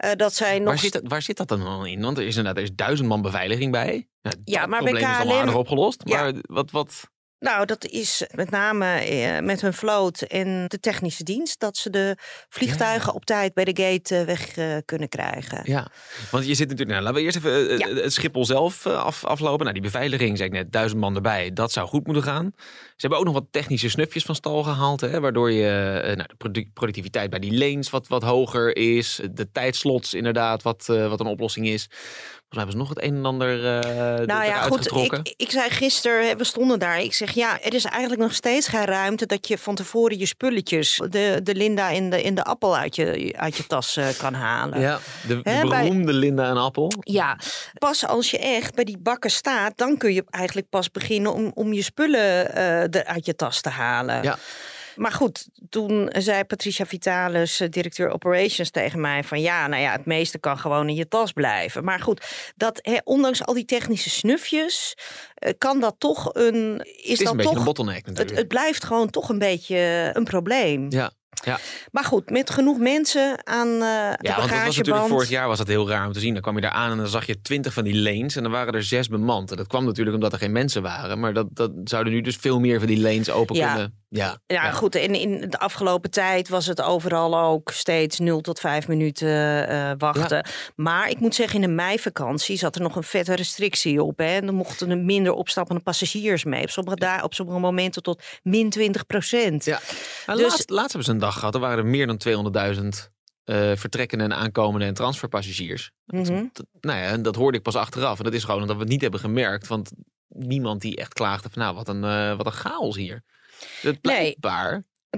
Eh, 0.00 0.10
dat 0.16 0.34
zij 0.34 0.58
nog 0.58 0.68
Waar 0.68 0.78
zit, 0.78 0.92
dat, 0.92 1.02
waar 1.04 1.22
zit 1.22 1.36
dat 1.36 1.48
dan 1.48 1.62
al 1.62 1.84
in? 1.84 2.00
Want 2.00 2.18
er 2.18 2.24
is 2.24 2.36
inderdaad 2.36 2.56
er 2.56 2.62
is 2.62 2.74
duizend 2.74 3.08
man 3.08 3.22
beveiliging 3.22 3.72
bij. 3.72 4.08
Ja, 4.20 4.30
Ja, 4.44 4.66
maar 4.66 4.82
bij 4.82 4.90
probleem 4.90 5.10
is 5.10 5.18
al 5.18 5.24
KLM 5.24 5.32
aardig 5.32 5.54
opgelost. 5.54 6.02
Ja. 6.04 6.22
Maar 6.22 6.34
wat, 6.42 6.70
wat, 6.70 7.10
Nou, 7.40 7.66
dat 7.66 7.86
is 7.86 8.26
met 8.34 8.50
name 8.50 8.86
eh, 8.86 9.40
met 9.42 9.60
hun 9.60 9.74
vloot 9.74 10.20
en 10.20 10.64
de 10.68 10.80
technische 10.80 11.24
dienst 11.24 11.60
dat 11.60 11.76
ze 11.76 11.90
de 11.90 12.16
vliegtuigen 12.48 13.14
op 13.14 13.24
tijd 13.24 13.54
bij 13.54 13.64
de 13.64 13.82
gate 13.82 14.16
eh, 14.16 14.24
weg 14.24 14.56
eh, 14.56 14.76
kunnen 14.84 15.08
krijgen. 15.08 15.60
Ja, 15.64 15.90
want 16.30 16.46
je 16.46 16.54
zit 16.54 16.68
natuurlijk. 16.68 16.90
Nou, 16.90 17.02
laten 17.02 17.18
we 17.18 17.24
eerst 17.24 17.36
even 17.36 17.78
Ja. 17.78 18.02
het 18.02 18.12
Schiphol 18.12 18.44
zelf 18.44 18.86
af, 18.86 19.24
aflopen. 19.24 19.60
Nou, 19.60 19.72
die 19.72 19.82
beveiliging, 19.82 20.36
zei 20.36 20.48
ik 20.48 20.54
net, 20.54 20.72
duizend 20.72 21.00
man 21.00 21.14
erbij. 21.14 21.52
Dat 21.52 21.72
zou 21.72 21.88
goed 21.88 22.06
moeten 22.06 22.24
gaan. 22.24 22.52
Ze 22.56 22.94
hebben 22.96 23.18
ook 23.18 23.24
nog 23.24 23.34
wat 23.34 23.46
technische 23.50 23.88
snufjes 23.88 24.24
van 24.24 24.34
stal 24.34 24.62
gehaald. 24.62 25.00
Hè, 25.00 25.20
waardoor 25.20 25.50
je 25.50 26.00
nou, 26.04 26.28
de 26.28 26.34
produ- 26.38 26.70
productiviteit 26.74 27.30
bij 27.30 27.38
die 27.38 27.58
lanes 27.58 27.90
wat, 27.90 28.08
wat 28.08 28.22
hoger 28.22 28.76
is. 28.76 29.20
De 29.32 29.50
tijdslots 29.52 30.14
inderdaad, 30.14 30.62
wat, 30.62 30.86
wat 30.86 31.20
een 31.20 31.26
oplossing 31.26 31.68
is. 31.68 31.88
Volgens 32.50 32.72
mij 32.72 32.72
hebben 32.72 32.72
ze 32.72 32.78
nog 32.78 32.88
het 32.88 33.12
een 33.12 33.18
en 33.18 33.24
ander 33.24 33.80
eh 33.80 34.26
Nou 34.26 34.44
ja, 34.44 34.62
goed. 34.62 34.96
Ik, 34.96 35.34
ik 35.36 35.50
zei 35.50 35.70
gisteren, 35.70 36.36
we 36.36 36.44
stonden 36.44 36.78
daar. 36.78 37.00
Ik 37.00 37.12
zeg 37.12 37.30
ja, 37.30 37.60
er 37.60 37.74
is 37.74 37.84
eigenlijk 37.84 38.20
nog 38.22 38.34
steeds 38.34 38.68
geen 38.68 38.84
ruimte 38.84 39.26
dat 39.26 39.48
je 39.48 39.58
van 39.58 39.74
tevoren 39.74 40.18
je 40.18 40.26
spulletjes, 40.26 41.00
de, 41.08 41.40
de 41.42 41.54
Linda 41.54 41.92
en 41.92 42.10
de, 42.10 42.22
in 42.22 42.34
de 42.34 42.44
appel 42.44 42.76
uit 42.76 42.96
je, 42.96 43.34
uit 43.36 43.56
je 43.56 43.66
tas 43.66 43.96
eh, 43.96 44.06
kan 44.18 44.34
halen. 44.34 44.80
Ja, 44.80 44.98
de, 45.26 45.36
de 45.36 45.42
bij- 45.42 45.64
beroemde 45.64 46.12
Linda 46.12 46.48
en 46.48 46.56
Appel. 46.56 46.92
Ja, 47.00 47.38
pas 47.78 48.06
als 48.06 48.30
je 48.30 48.38
echt 48.38 48.74
bij 48.74 48.84
die 48.84 48.98
bakken 48.98 49.30
staat, 49.30 49.72
dan 49.76 49.96
kun 49.96 50.12
je 50.12 50.24
eigenlijk 50.30 50.68
pas 50.68 50.90
beginnen 50.90 51.32
om, 51.34 51.50
om 51.54 51.72
je 51.72 51.82
spullen 51.82 52.54
er 52.54 53.04
uit 53.04 53.26
je 53.26 53.36
tas 53.36 53.60
te 53.60 53.68
halen. 53.68 54.22
Ja. 54.22 54.38
Maar 54.96 55.12
goed, 55.12 55.48
toen 55.68 56.10
zei 56.18 56.44
Patricia 56.44 56.86
Vitalis, 56.86 57.60
eh, 57.60 57.68
directeur 57.68 58.10
operations, 58.10 58.70
tegen 58.70 59.00
mij 59.00 59.24
van 59.24 59.40
ja, 59.40 59.66
nou 59.66 59.82
ja, 59.82 59.92
het 59.92 60.06
meeste 60.06 60.38
kan 60.38 60.58
gewoon 60.58 60.88
in 60.88 60.94
je 60.94 61.08
tas 61.08 61.32
blijven. 61.32 61.84
Maar 61.84 62.00
goed, 62.00 62.52
dat, 62.56 63.00
ondanks 63.04 63.44
al 63.44 63.54
die 63.54 63.64
technische 63.64 64.10
snufjes, 64.10 64.94
eh, 65.34 65.52
kan 65.58 65.80
dat 65.80 65.94
toch 65.98 66.34
een. 66.34 66.78
Is 66.78 66.94
Het 66.96 67.06
is 67.06 67.18
dat 67.18 67.28
een 67.28 67.36
beetje 67.36 67.50
toch, 67.50 67.58
een 67.58 67.64
bottleneck 67.64 68.06
het, 68.12 68.30
het 68.30 68.48
blijft 68.48 68.84
gewoon 68.84 69.10
toch 69.10 69.28
een 69.28 69.38
beetje 69.38 70.10
een 70.12 70.24
probleem. 70.24 70.86
ja. 70.90 71.12
Ja. 71.44 71.58
Maar 71.90 72.04
goed, 72.04 72.30
met 72.30 72.50
genoeg 72.50 72.78
mensen 72.78 73.46
aan 73.46 73.68
eh 73.68 73.78
de 73.78 74.16
Ja, 74.28 74.36
want 74.36 74.50
dat 74.50 74.64
was 74.64 74.76
natuurlijk 74.76 75.06
vorig 75.06 75.28
jaar 75.28 75.48
was 75.48 75.58
dat 75.58 75.66
heel 75.66 75.88
raar 75.88 76.06
om 76.06 76.12
te 76.12 76.20
zien. 76.20 76.32
Dan 76.32 76.42
kwam 76.42 76.54
je 76.54 76.60
daar 76.60 76.70
aan 76.70 76.90
en 76.90 76.96
dan 76.96 77.06
zag 77.08 77.26
je 77.26 77.40
twintig 77.40 77.72
van 77.72 77.84
die 77.84 77.96
lanes 78.02 78.36
en 78.36 78.42
dan 78.42 78.52
waren 78.52 78.74
er 78.74 78.82
zes 78.82 79.08
bemand. 79.08 79.50
En 79.50 79.56
dat 79.56 79.66
kwam 79.66 79.84
natuurlijk 79.84 80.16
omdat 80.16 80.32
er 80.32 80.38
geen 80.38 80.52
mensen 80.52 80.82
waren. 80.82 81.20
Maar 81.20 81.32
dat, 81.32 81.46
dat 81.50 81.70
zouden 81.84 82.12
nu 82.12 82.20
dus 82.20 82.36
veel 82.36 82.60
meer 82.60 82.78
van 82.78 82.88
die 82.88 83.00
lanes 83.00 83.30
open 83.30 83.56
Ja. 83.56 83.68
kunnen. 83.72 83.98
Ja, 84.12 84.38
Ja, 84.46 84.70
goed. 84.70 84.94
En 84.94 85.14
in 85.14 85.50
de 85.50 85.58
afgelopen 85.58 86.10
tijd 86.10 86.48
was 86.48 86.66
het 86.66 86.82
overal 86.82 87.38
ook 87.38 87.70
steeds 87.70 88.18
0 88.18 88.40
tot 88.40 88.60
5 88.60 88.88
minuten 88.88 89.68
eh, 89.68 89.90
wachten. 89.98 90.46
Maar 90.76 91.08
ik 91.10 91.20
moet 91.20 91.34
zeggen, 91.34 91.54
in 91.62 91.68
de 91.68 91.74
meivakantie 91.74 92.56
zat 92.56 92.74
er 92.74 92.80
nog 92.82 92.96
een 92.96 93.02
vette 93.02 93.34
restrictie 93.34 94.02
op. 94.02 94.18
Hè. 94.18 94.24
En 94.24 94.46
dan 94.46 94.54
mochten 94.54 94.90
er 94.90 94.98
minder 94.98 95.32
opstappende 95.32 95.82
passagiers 95.82 96.44
mee. 96.44 96.62
Op 96.62 96.70
sommige, 96.70 96.96
daar, 96.96 97.24
op 97.24 97.34
sommige 97.34 97.58
momenten 97.58 98.02
tot 98.02 98.22
min 98.42 98.70
20 98.70 99.06
procent. 99.06 99.64
Ja. 99.64 99.80
Maar 100.26 100.36
Dus- 100.36 100.44
laatst, 100.48 100.70
laatst 100.70 100.88
hebben 100.92 101.04
ze 101.04 101.10
een 101.12 101.18
dag 101.18 101.29
gehad. 101.38 101.54
Er 101.54 101.60
waren 101.60 101.78
er 101.78 101.86
meer 101.86 102.06
dan 102.06 102.16
200.000 102.18 103.10
eh, 103.44 103.72
vertrekkende 103.76 104.24
en 104.24 104.34
aankomende 104.34 104.86
en 104.86 104.94
transferpassagiers. 104.94 105.90
Dat- 106.06 106.28
Mhm. 106.28 106.44
dat- 106.52 106.66
nou 106.80 106.98
ja, 106.98 107.16
dat 107.16 107.36
hoorde 107.36 107.56
ik 107.56 107.62
pas 107.62 107.76
achteraf. 107.76 108.18
En 108.18 108.24
dat 108.24 108.34
is 108.34 108.44
gewoon 108.44 108.60
omdat 108.60 108.76
we 108.76 108.82
het 108.82 108.90
niet 108.90 109.00
hebben 109.00 109.20
gemerkt. 109.20 109.66
Want 109.66 109.90
niemand 110.28 110.80
die 110.80 110.96
echt 110.96 111.12
klaagde 111.12 111.48
van 111.50 111.62
nou, 111.62 111.74
wat 111.74 111.88
een, 111.88 112.04
eh, 112.04 112.36
wat 112.36 112.46
een 112.46 112.52
chaos 112.52 112.96
hier. 112.96 113.22
Dus 113.58 113.82
het 113.82 114.02
Nee. 114.02 114.36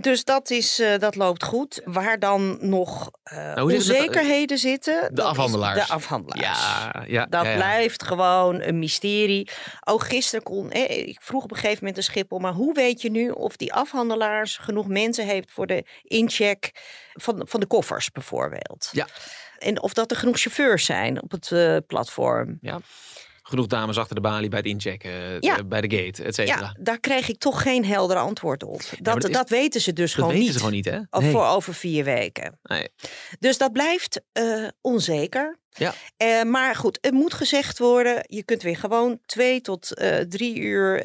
Dus 0.01 0.25
dat, 0.25 0.51
is, 0.51 0.79
eh, 0.79 0.99
dat 0.99 1.15
loopt 1.15 1.45
goed. 1.45 1.81
Waar 1.85 2.19
dan 2.19 2.59
nog 2.61 3.11
eh, 3.23 3.37
Nou, 3.55 3.71
zit 3.71 3.79
het 3.79 3.87
de- 3.87 3.93
onzekerheden 3.95 4.59
zitten. 4.59 5.11
is 5.15 5.23
afhandelaars. 5.23 5.87
De 5.87 5.93
afhandelaars. 5.93 6.63
Ja, 6.63 7.05
ja, 7.07 7.27
Dat 7.27 7.45
ja, 7.45 7.51
ja. 7.51 7.57
blijft 7.57 8.03
gewoon 8.03 8.61
een 8.63 8.79
mysterie. 8.79 9.49
Ook 9.85 10.05
gisteren 10.05 10.43
kon, 10.45 10.71
eh, 10.71 10.99
ik 11.09 11.21
vroeg 11.23 11.43
op 11.45 11.51
een 11.51 11.57
gegeven 11.57 11.79
moment 11.79 11.97
de 11.97 12.03
Schiphol, 12.03 12.39
maar 12.39 12.53
hoe 12.53 12.75
weet 12.75 13.03
je 13.03 13.11
nu 13.11 13.31
of 13.31 13.57
die 13.57 13.73
afhandelaars 13.73 14.57
genoeg 14.57 14.87
mensen 14.89 15.27
heeft 15.27 15.51
voor 15.53 15.67
de 15.67 15.85
incheck 16.03 16.71
van, 17.13 17.43
van 17.49 17.61
de 17.61 17.67
koffers 17.67 18.11
bijvoorbeeld? 18.11 18.89
Ja. 18.93 19.07
En 19.59 19.83
of 19.83 19.93
dat 19.93 20.11
er 20.11 20.17
genoeg 20.17 20.39
chauffeurs 20.41 20.85
zijn 20.85 21.23
op 21.23 21.31
het 21.31 21.53
platform. 21.87 22.59
Genoeg 23.53 23.67
dames 23.67 23.99
achter 23.99 24.15
de 24.15 24.21
balie 24.21 24.49
bij 24.49 24.59
het 24.59 24.69
inchecken, 24.69 25.11
eh, 25.11 25.41
Ja. 25.41 25.65
bij 25.65 25.81
de 25.81 25.97
gate, 25.97 26.23
et 26.25 26.35
cetera. 26.35 26.59
Ja, 26.61 26.77
daar 26.81 27.01
kreeg 27.01 27.29
ik 27.29 27.39
toch 27.39 27.63
geen 27.63 27.85
helder 27.85 28.17
antwoord 28.17 28.63
op. 28.63 28.81
Dat, 29.01 29.15
dat 29.21 29.25
is- 29.29 29.35
dat 29.35 29.49
weten 29.49 29.81
ze 29.81 29.93
dus 29.93 30.05
dat 30.05 30.15
gewoon 30.15 30.29
weten 30.29 30.43
niet. 30.45 30.53
ze 30.53 30.59
gewoon 30.59 30.75
niet, 30.75 30.85
hè? 30.85 31.21
Nee. 31.21 31.31
voor 31.31 31.47
over 31.47 31.75
vier 31.75 32.05
weken. 32.05 32.59
Nee. 32.63 32.89
Dus 33.39 33.59
dat 33.59 33.73
blijft 33.73 34.21
eh, 34.33 34.69
onzeker. 34.81 35.59
Ja. 35.71 35.95
Eh, 36.17 36.43
maar 36.43 36.75
goed, 36.75 36.99
het 37.01 37.13
moet 37.13 37.35
gezegd 37.35 37.79
worden. 37.79 38.25
Je 38.27 38.43
kunt 38.43 38.63
weer 38.63 38.77
gewoon 38.77 39.19
twee 39.27 39.61
tot 39.61 39.89
drie 40.29 40.59
uur 40.59 41.03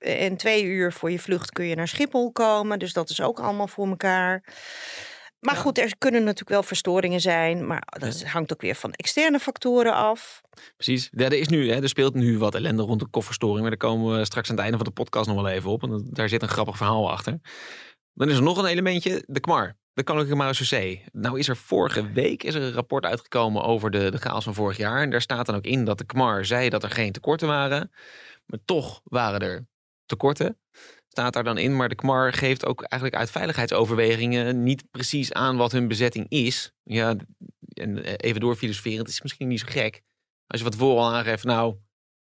en 0.00 0.36
twee 0.36 0.64
uur 0.64 0.92
voor 0.92 1.10
je 1.10 1.18
vlucht 1.18 1.50
kun 1.50 1.64
je 1.64 1.74
naar 1.74 1.88
Schiphol 1.88 2.32
komen. 2.32 2.78
Dus 2.78 2.92
dat 2.92 3.10
is 3.10 3.20
ook 3.20 3.40
allemaal 3.40 3.68
voor 3.68 3.88
elkaar. 3.88 4.44
Maar 5.40 5.54
Ja. 5.54 5.60
goed, 5.60 5.78
er 5.78 5.98
kunnen 5.98 6.20
natuurlijk 6.22 6.50
wel 6.50 6.62
verstoringen 6.62 7.20
zijn. 7.20 7.66
Maar 7.66 7.82
dat 7.98 8.22
hangt 8.22 8.52
ook 8.52 8.60
weer 8.60 8.74
van 8.74 8.92
externe 8.92 9.38
factoren 9.38 9.94
af. 9.94 10.40
Precies. 10.76 11.08
Ja, 11.12 11.24
er, 11.24 11.32
is 11.32 11.48
nu, 11.48 11.70
hè, 11.70 11.82
er 11.82 11.88
speelt 11.88 12.14
nu 12.14 12.38
wat 12.38 12.54
ellende 12.54 12.82
rond 12.82 13.00
de 13.00 13.06
kofferstoring. 13.06 13.60
Maar 13.60 13.70
daar 13.70 13.90
komen 13.90 14.18
we 14.18 14.24
straks 14.24 14.48
aan 14.48 14.54
het 14.54 14.62
einde 14.64 14.78
van 14.78 14.86
de 14.86 14.92
podcast 14.92 15.26
nog 15.26 15.36
wel 15.36 15.48
even 15.48 15.70
op. 15.70 15.82
En 15.82 16.06
daar 16.10 16.28
zit 16.28 16.42
een 16.42 16.48
grappig 16.48 16.76
verhaal 16.76 17.10
achter. 17.10 17.40
Dan 18.12 18.28
is 18.28 18.36
er 18.36 18.42
nog 18.42 18.58
een 18.58 18.64
elementje, 18.66 19.24
de 19.26 19.40
KMAR. 19.40 19.78
De 19.92 20.02
Koninklijke 20.02 20.42
Marechaussee. 20.42 21.04
Nou 21.12 21.38
is 21.38 21.48
er 21.48 21.56
vorige 21.56 22.12
week 22.12 22.42
is 22.42 22.54
er 22.54 22.62
een 22.62 22.72
rapport 22.72 23.04
uitgekomen 23.04 23.62
over 23.62 23.90
de, 23.90 24.10
de 24.10 24.18
chaos 24.18 24.44
van 24.44 24.54
vorig 24.54 24.76
jaar. 24.76 25.02
En 25.02 25.10
daar 25.10 25.20
staat 25.20 25.46
dan 25.46 25.54
ook 25.54 25.64
in 25.64 25.84
dat 25.84 25.98
de 25.98 26.04
KMAR 26.04 26.44
zei 26.44 26.68
dat 26.68 26.82
er 26.82 26.90
geen 26.90 27.12
tekorten 27.12 27.48
waren. 27.48 27.90
Maar 28.46 28.58
toch 28.64 29.00
waren 29.04 29.40
er 29.40 29.66
tekorten. 30.06 30.58
Staat 31.10 31.32
daar 31.32 31.44
dan 31.44 31.58
in. 31.58 31.76
Maar 31.76 31.88
de 31.88 31.94
KMAR 31.94 32.32
geeft 32.32 32.66
ook 32.66 32.82
eigenlijk 32.82 33.22
uit 33.22 33.30
veiligheidsoverwegingen 33.30 34.62
niet 34.62 34.90
precies 34.90 35.32
aan 35.32 35.56
wat 35.56 35.72
hun 35.72 35.88
bezetting 35.88 36.26
is. 36.28 36.72
Ja, 36.82 37.16
en 37.72 38.04
eh, 38.04 38.14
even 38.16 38.40
doorfilosoferen. 38.40 38.98
Het 38.98 39.08
is 39.08 39.22
misschien 39.22 39.48
niet 39.48 39.60
zo 39.60 39.66
gek. 39.68 40.02
Als 40.46 40.60
je 40.60 40.66
wat 40.66 40.76
voor 40.76 40.98
al 40.98 41.12
aangeeft, 41.14 41.44
nou, 41.44 41.76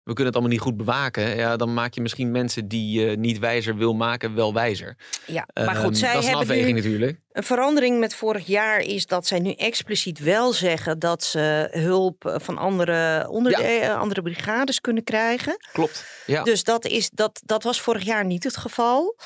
we 0.04 0.12
kunnen 0.12 0.26
het 0.26 0.34
allemaal 0.34 0.52
niet 0.52 0.60
goed 0.60 0.76
bewaken. 0.76 1.36
Ja, 1.36 1.56
dan 1.56 1.74
maak 1.74 1.94
je 1.94 2.00
misschien 2.00 2.30
mensen 2.30 2.68
die 2.68 3.00
je 3.00 3.16
niet 3.16 3.38
wijzer 3.38 3.76
wil 3.76 3.94
maken, 3.94 4.34
wel 4.34 4.52
wijzer. 4.54 4.96
Ja, 5.26 5.46
maar 5.54 5.66
Ehm, 5.66 5.84
goed, 5.84 5.98
zij 5.98 6.12
dat 6.12 6.22
is 6.22 6.28
een 6.28 6.36
hebben 6.36 6.54
afweging 6.56 6.76
natuurlijk. 6.76 7.18
een 7.32 7.42
verandering 7.42 7.98
met 7.98 8.14
vorig 8.14 8.46
jaar 8.46 8.80
is 8.80 9.06
dat 9.06 9.26
zij 9.26 9.38
nu 9.38 9.50
expliciet 9.52 10.18
wel 10.18 10.52
zeggen 10.52 10.98
dat 10.98 11.24
ze 11.24 11.68
hulp 11.70 12.26
eh, 12.26 12.34
van 12.38 12.58
andere, 12.58 13.28
onderde- 13.28 13.94
andere 13.94 14.22
brigades 14.22 14.80
kunnen 14.80 15.04
krijgen. 15.04 15.56
Klopt. 15.72 16.04
Ja. 16.26 16.42
Dus 16.42 16.64
dat, 16.64 16.84
is, 16.86 17.10
dat, 17.10 17.42
dat 17.44 17.62
was 17.62 17.80
vorig 17.80 18.02
jaar 18.04 18.24
niet 18.24 18.44
het 18.44 18.56
geval. 18.56 19.16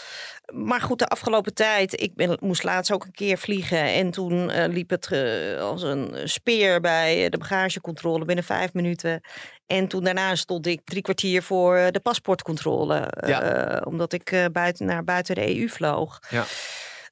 Maar 0.54 0.80
goed, 0.80 0.98
de 0.98 1.06
afgelopen 1.06 1.54
tijd, 1.54 2.00
ik 2.00 2.14
ben, 2.14 2.36
moest 2.40 2.62
laatst 2.62 2.92
ook 2.92 3.04
een 3.04 3.12
keer 3.12 3.38
vliegen. 3.38 3.78
En 3.78 4.10
toen 4.10 4.50
eh, 4.50 4.68
liep 4.72 4.90
het 4.90 5.12
eh, 5.12 5.60
als 5.60 5.82
een 5.82 6.14
speer 6.24 6.80
bij 6.80 7.28
de 7.28 7.38
bagagecontrole 7.38 8.24
binnen 8.24 8.44
vijf 8.44 8.72
minuten. 8.72 9.20
En 9.68 9.88
toen 9.88 10.04
daarna 10.04 10.34
stond 10.34 10.66
ik 10.66 10.80
drie 10.84 11.02
kwartier 11.02 11.42
voor 11.42 11.76
eh, 11.76 11.90
de 11.90 12.00
paspoortcontrole. 12.00 12.94
eh, 12.96 13.28
Ja. 13.28 13.82
omdat 13.84 14.12
ik 14.12 14.30
eh, 14.30 14.44
buiten, 14.52 14.86
naar 14.86 15.04
buiten 15.04 15.34
de 15.34 15.56
EU 15.60 15.68
vloog. 15.68 16.18
Ja. 16.30 16.44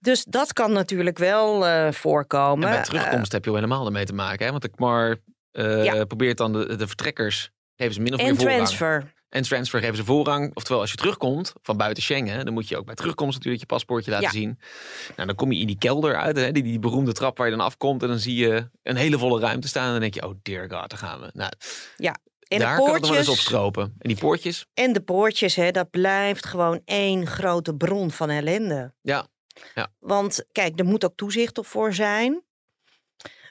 Dus 0.01 0.25
dat 0.25 0.53
kan 0.53 0.73
natuurlijk 0.73 1.19
wel 1.19 1.67
eh, 1.67 1.93
voorkomen. 1.93 2.65
En 2.65 2.71
bij 2.71 2.79
Eh, 2.81 2.85
terugkomst 2.87 3.33
heb 3.33 3.45
je 3.45 3.51
al 3.51 3.57
helemaal 3.57 3.87
ermee 3.87 4.05
te 4.05 4.13
maken. 4.15 4.45
Hè? 4.45 4.51
Want 4.51 4.63
de 4.63 4.69
KMAR 4.69 5.17
eh, 5.53 5.85
Ja. 5.85 6.05
probeert 6.05 6.37
dan 6.39 6.53
de, 6.53 6.77
de 6.77 6.87
vertrekkers, 6.87 7.51
geven 7.77 7.95
ze 7.95 8.01
min 8.01 8.15
of 8.15 8.21
en 8.21 8.25
meer 8.27 8.35
voorrang. 8.37 8.57
transfer. 8.57 9.15
En 9.29 9.43
transfer 9.43 9.81
geven 9.81 9.97
ze 9.97 10.05
voorrang. 10.05 10.51
Oftewel, 10.55 10.81
als 10.81 10.91
je 10.91 10.97
terugkomt 10.97 11.53
van 11.63 11.77
buiten 11.77 12.03
Schengen, 12.03 12.45
dan 12.45 12.55
moet 12.55 12.69
je 12.69 12.77
ook 12.77 12.85
bij 12.87 12.95
terugkomst 12.95 13.35
natuurlijk 13.35 13.61
je 13.61 13.67
paspoortje 13.67 14.11
laten 14.11 14.27
Ja. 14.27 14.33
zien. 14.33 14.59
Nou, 15.17 15.27
dan 15.29 15.37
kom 15.37 15.53
je 15.53 15.61
in 15.61 15.67
die 15.67 15.79
kelder 15.79 16.17
uit, 16.17 16.37
hè? 16.37 16.53
Die, 16.53 16.63
die 16.63 16.79
beroemde 16.79 17.13
trap 17.13 17.39
waar 17.39 17.47
je 17.51 17.57
dan 17.57 17.65
afkomt. 17.67 18.03
En 18.03 18.09
dan 18.09 18.19
zie 18.19 18.37
je 18.37 18.69
een 18.83 18.97
hele 18.97 19.19
volle 19.19 19.41
ruimte 19.41 19.69
staan. 19.69 19.85
En 19.87 19.91
dan 19.91 20.01
denk 20.01 20.15
je, 20.15 20.27
oh 20.27 20.35
dear 20.43 20.71
god, 20.71 20.91
daar 20.91 20.99
gaan 20.99 21.21
we. 21.21 21.31
Nou, 21.33 21.51
En 22.49 22.59
daar 22.59 22.76
de 22.76 22.83
kan 22.83 22.95
het 22.95 23.07
wel 23.07 23.17
eens 23.17 23.26
poortjes, 23.26 23.29
opstropen. 23.29 23.85
En 23.99 24.09
die 24.09 24.17
poortjes, 24.17 24.67
en 24.75 24.93
de 24.93 25.00
poortjes, 25.00 25.55
hè, 25.55 25.71
dat 25.71 25.91
blijft 25.91 26.47
gewoon 26.47 26.81
één 26.85 27.26
grote 27.26 27.75
bron 27.75 28.11
van 28.11 28.31
ellende. 28.31 28.95
ja. 29.00 29.26
Want 29.99 30.45
kijk, 30.53 30.79
er 30.79 30.85
moet 30.85 31.05
ook 31.05 31.17
toezicht 31.17 31.59
op 31.59 31.67
voor 31.67 31.95
zijn. 31.95 32.45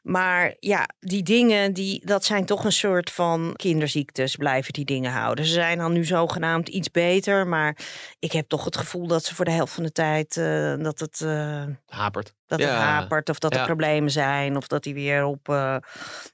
Maar 0.06 0.56
ja, 0.60 0.90
die 1.00 1.24
dingen, 1.24 1.74
die, 1.74 2.06
dat 2.06 2.26
zijn 2.26 2.46
toch 2.46 2.64
een 2.64 2.72
soort 2.72 3.12
van 3.12 3.54
kinderziektes, 3.56 4.36
blijven 4.36 4.74
die 4.74 4.86
dingen 4.86 5.12
houden. 5.12 5.46
Ze 5.46 5.54
zijn 5.54 5.78
dan 5.78 5.94
nu 5.94 6.06
zogenaamd 6.06 6.70
iets 6.70 6.92
beter, 6.92 7.48
maar 7.48 7.78
ik 8.20 8.32
heb 8.32 8.48
toch 8.48 8.66
het 8.66 8.78
gevoel 8.78 9.08
dat 9.08 9.24
ze 9.24 9.36
voor 9.36 9.46
de 9.46 9.52
helft 9.52 9.74
van 9.74 9.84
de 9.84 9.92
tijd 9.92 10.38
eh, 10.38 10.76
dat 10.78 11.00
het, 11.00 11.22
eh, 11.22 11.64
hapert. 11.86 12.34
dat 12.46 12.60
het 12.60 12.70
hapert 12.70 13.30
of 13.30 13.40
dat 13.40 13.56
er 13.56 13.66
problemen 13.66 14.12
zijn 14.12 14.58
of 14.58 14.68
dat 14.68 14.84
die 14.84 14.94
weer 14.94 15.24
op, 15.24 15.50
eh, 15.50 15.78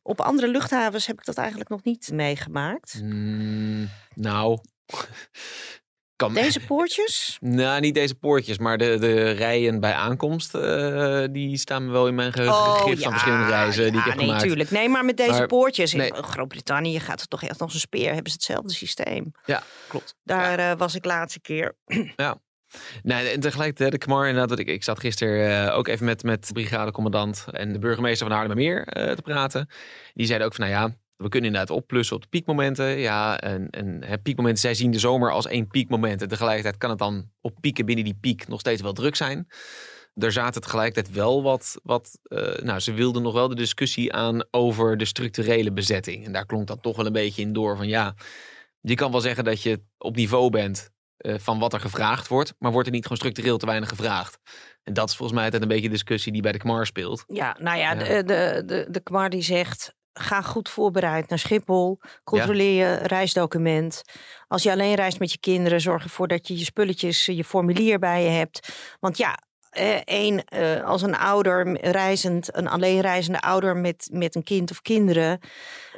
op 0.01 0.21
andere 0.21 0.47
luchthavens 0.47 1.07
heb 1.07 1.19
ik 1.19 1.25
dat 1.25 1.37
eigenlijk 1.37 1.69
nog 1.69 1.83
niet 1.83 2.11
meegemaakt. 2.13 2.99
Mm, 3.03 3.89
nou, 4.13 4.59
kan 6.21 6.33
Deze 6.33 6.59
poortjes? 6.59 7.37
Nou, 7.39 7.79
niet 7.79 7.93
deze 7.93 8.15
poortjes, 8.15 8.57
maar 8.57 8.77
de, 8.77 8.97
de 8.99 9.31
rijen 9.31 9.79
bij 9.79 9.93
aankomst, 9.93 10.55
eh, 10.55 11.23
die 11.31 11.57
staan 11.57 11.85
me 11.85 11.91
wel 11.91 12.07
in 12.07 12.15
mijn 12.15 12.33
geheugen 12.33 12.55
gegrift 12.63 13.03
van 13.03 13.11
verschillende 13.11 13.45
reizen 13.47 13.91
die 13.91 13.91
ik 13.91 13.97
Oh, 13.97 14.03
ja, 14.03 14.09
heb 14.09 14.15
nee, 14.17 14.25
gemaakt. 14.25 14.43
tuurlijk. 14.43 14.71
Nee, 14.71 14.89
maar 14.89 15.05
met 15.05 15.17
deze 15.17 15.31
Maar- 15.31 15.47
poortjes 15.47 15.93
in 15.93 15.99
nee. 15.99 16.13
Groot-Brittannië 16.13 16.99
gaat 16.99 17.19
het 17.19 17.29
toch 17.29 17.43
echt 17.43 17.61
als 17.61 17.73
een 17.73 17.79
speer. 17.79 18.13
Hebben 18.13 18.31
ze 18.31 18.37
hetzelfde 18.37 18.73
systeem. 18.73 19.31
Ja, 19.45 19.63
klopt. 19.87 20.15
Daar 20.23 20.59
eh, 20.59 20.77
was 20.77 20.95
ik 20.95 21.05
laatste 21.05 21.39
keer. 21.39 21.75
Nee, 23.03 23.29
en 23.29 23.39
tegelijkertijd 23.39 23.91
de 23.91 23.97
KMAR, 23.97 24.27
inderdaad, 24.27 24.59
ik, 24.59 24.67
ik 24.67 24.83
zat 24.83 24.99
gisteren 24.99 25.67
eh, 25.67 25.77
ook 25.77 25.87
even 25.87 26.05
met, 26.05 26.23
met 26.23 26.47
de 26.47 26.53
brigadecommandant 26.53 27.45
en 27.51 27.73
de 27.73 27.79
burgemeester 27.79 28.27
van 28.27 28.35
Haarlemmermeer 28.35 28.83
eh 28.87 29.11
te 29.15 29.21
praten. 29.21 29.69
Die 30.13 30.25
zeiden 30.25 30.47
ook 30.47 30.55
van, 30.55 30.69
nou 30.69 30.77
ja, 30.79 30.95
we 31.21 31.29
kunnen 31.29 31.49
inderdaad 31.49 31.77
opplussen 31.77 32.15
op 32.15 32.21
de 32.21 32.27
piekmomenten. 32.27 32.97
Ja, 32.97 33.39
en, 33.39 33.69
en 33.69 34.03
hè, 34.03 34.17
piekmomenten, 34.17 34.61
zij 34.61 34.73
zien 34.73 34.91
de 34.91 34.99
zomer 34.99 35.31
als 35.31 35.47
één 35.47 35.67
piekmoment. 35.67 36.21
En 36.21 36.27
tegelijkertijd 36.27 36.77
kan 36.77 36.89
het 36.89 36.99
dan 36.99 37.29
op 37.41 37.57
pieken 37.61 37.85
binnen 37.85 38.05
die 38.05 38.17
piek 38.21 38.47
nog 38.47 38.59
steeds 38.59 38.81
wel 38.81 38.93
druk 38.93 39.15
zijn. 39.15 39.47
Er 40.15 40.31
zaten 40.31 40.61
tegelijkertijd 40.61 41.15
wel 41.15 41.43
wat, 41.43 41.79
wat 41.83 42.19
eh, 42.23 42.63
nou, 42.63 42.79
ze 42.79 42.93
wilden 42.93 43.21
nog 43.21 43.33
wel 43.33 43.47
de 43.47 43.55
discussie 43.55 44.13
aan 44.13 44.43
over 44.51 44.97
de 44.97 45.05
structurele 45.05 45.71
bezetting. 45.71 46.25
En 46.25 46.31
daar 46.31 46.45
klonk 46.45 46.67
dat 46.67 46.81
toch 46.81 46.95
wel 46.95 47.05
een 47.05 47.13
beetje 47.13 47.41
in 47.41 47.53
door 47.53 47.77
van, 47.77 47.87
ja, 47.87 48.15
je 48.81 48.95
kan 48.95 49.11
wel 49.11 49.21
zeggen 49.21 49.43
dat 49.43 49.61
je 49.61 49.81
op 49.97 50.15
niveau 50.15 50.49
bent 50.49 50.89
eh, 51.17 51.35
van 51.37 51.59
wat 51.59 51.73
er 51.73 51.79
gevraagd 51.79 52.27
wordt, 52.27 52.53
maar 52.59 52.71
wordt 52.71 52.87
er 52.87 52.93
niet 52.93 53.03
gewoon 53.03 53.17
structureel 53.17 53.57
te 53.57 53.65
weinig 53.65 53.89
gevraagd? 53.89 54.39
En 54.83 54.93
dat 54.93 55.09
is 55.09 55.15
volgens 55.15 55.37
mij 55.37 55.45
altijd 55.45 55.61
een 55.61 55.67
beetje 55.67 55.87
de 55.87 55.93
discussie 55.93 56.31
die 56.31 56.41
bij 56.41 56.51
de 56.51 56.57
KMAR 56.57 56.85
speelt. 56.85 57.23
Ja, 57.27 57.57
nou 57.59 57.77
ja, 57.77 57.91
Ja. 57.91 58.03
De, 58.03 58.23
de, 58.23 58.63
de, 58.65 58.87
de 58.89 58.99
KMAR 58.99 59.29
die 59.29 59.41
zegt... 59.41 59.99
Ga 60.13 60.41
goed 60.41 60.69
voorbereid 60.69 61.29
naar 61.29 61.39
Schiphol. 61.39 61.99
Controleer 62.23 62.87
je 62.87 62.95
reisdocument. 62.95 64.01
Als 64.47 64.63
je 64.63 64.71
alleen 64.71 64.95
reist 64.95 65.19
met 65.19 65.31
je 65.31 65.39
kinderen, 65.39 65.81
zorg 65.81 66.03
ervoor 66.03 66.27
dat 66.27 66.47
je 66.47 66.57
je 66.57 66.65
spulletjes, 66.65 67.25
je 67.25 67.43
formulier 67.43 67.99
bij 67.99 68.23
je 68.23 68.29
hebt. 68.29 68.73
Want 68.99 69.17
ja, 69.17 69.39
één, 70.05 70.45
eh, 70.45 70.83
als 70.83 71.01
een 71.01 71.15
ouder 71.15 71.79
reizend, 71.91 72.57
een 72.57 72.67
alleenreizende 72.67 73.41
ouder 73.41 73.77
met, 73.77 74.09
met 74.11 74.35
een 74.35 74.43
kind 74.43 74.71
of 74.71 74.81
kinderen, 74.81 75.39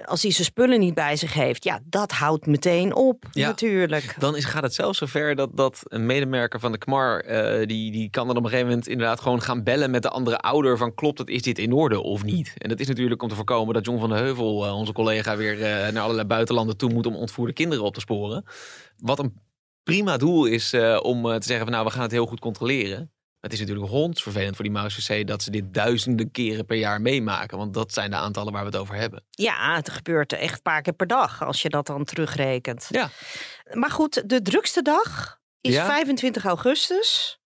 als 0.05 0.21
hij 0.21 0.31
zijn 0.31 0.45
spullen 0.47 0.79
niet 0.79 0.93
bij 0.93 1.15
zich 1.15 1.33
heeft, 1.33 1.63
ja, 1.63 1.79
dat 1.83 2.11
houdt 2.11 2.45
meteen 2.45 2.95
op, 2.95 3.23
Ja. 3.31 3.47
natuurlijk. 3.47 4.15
Dan 4.19 4.35
is, 4.35 4.45
gaat 4.45 4.63
het 4.63 4.73
zelfs 4.73 4.97
zover 4.97 5.35
dat, 5.35 5.49
dat 5.57 5.81
een 5.83 6.05
medemerker 6.05 6.59
van 6.59 6.71
de 6.71 6.77
KMAR, 6.77 7.19
eh, 7.19 7.67
die, 7.67 7.91
die 7.91 8.09
kan 8.09 8.27
dan 8.27 8.37
op 8.37 8.43
een 8.43 8.49
gegeven 8.49 8.69
moment 8.69 8.87
inderdaad 8.87 9.19
gewoon 9.19 9.41
gaan 9.41 9.63
bellen 9.63 9.91
met 9.91 10.01
de 10.01 10.09
andere 10.09 10.37
ouder 10.37 10.77
van 10.77 10.93
klopt 10.93 11.17
het, 11.17 11.29
is 11.29 11.41
dit 11.41 11.57
in 11.59 11.73
orde 11.73 12.01
of 12.01 12.23
niet? 12.23 12.53
En 12.57 12.69
dat 12.69 12.79
is 12.79 12.87
natuurlijk 12.87 13.21
om 13.21 13.29
te 13.29 13.35
voorkomen 13.35 13.73
dat 13.73 13.85
John 13.85 13.99
van 13.99 14.09
de 14.09 14.15
Heuvel, 14.15 14.65
eh, 14.65 14.75
onze 14.77 14.93
collega, 14.93 15.37
weer 15.37 15.61
eh, 15.63 15.91
naar 15.91 16.03
allerlei 16.03 16.27
buitenlanden 16.27 16.77
toe 16.77 16.93
moet 16.93 17.05
om 17.05 17.15
ontvoerde 17.15 17.53
kinderen 17.53 17.83
op 17.83 17.93
te 17.93 17.99
sporen. 17.99 18.43
Wat 18.97 19.19
een 19.19 19.41
prima 19.83 20.17
doel 20.17 20.45
is 20.45 20.73
eh, 20.73 20.99
om 21.01 21.25
eh, 21.29 21.35
te 21.35 21.47
zeggen 21.47 21.65
van 21.65 21.73
nou, 21.73 21.85
we 21.85 21.91
gaan 21.91 22.01
het 22.01 22.11
heel 22.11 22.25
goed 22.25 22.39
controleren. 22.39 23.11
Het 23.43 23.53
is 23.53 23.59
natuurlijk 23.59 23.89
hondsvervelend 23.89 24.55
voor 24.55 24.63
die 24.63 24.73
Maus 24.73 25.07
dat 25.25 25.43
ze 25.43 25.51
dit 25.51 25.73
duizenden 25.73 26.31
keren 26.31 26.65
per 26.65 26.77
jaar 26.77 27.01
meemaken. 27.01 27.57
Want 27.57 27.73
dat 27.73 27.93
zijn 27.93 28.09
de 28.09 28.15
aantallen 28.15 28.53
waar 28.53 28.61
we 28.61 28.67
het 28.69 28.77
over 28.77 28.95
hebben. 28.95 29.23
Ja, 29.29 29.75
het 29.75 29.89
gebeurt 29.89 30.33
echt 30.33 30.53
een 30.53 30.61
paar 30.61 30.81
keer 30.81 30.93
per 30.93 31.07
dag 31.07 31.43
als 31.43 31.61
je 31.61 31.69
dat 31.69 31.85
dan 31.87 32.03
terugrekent. 32.03 32.87
Ja. 32.89 33.09
Maar 33.73 33.91
goed, 33.91 34.29
de 34.29 34.41
drukste 34.41 34.81
dag 34.81 35.39
is 35.61 35.73
Ja. 35.73 35.85
25 35.85 36.45
augustus. 36.45 37.39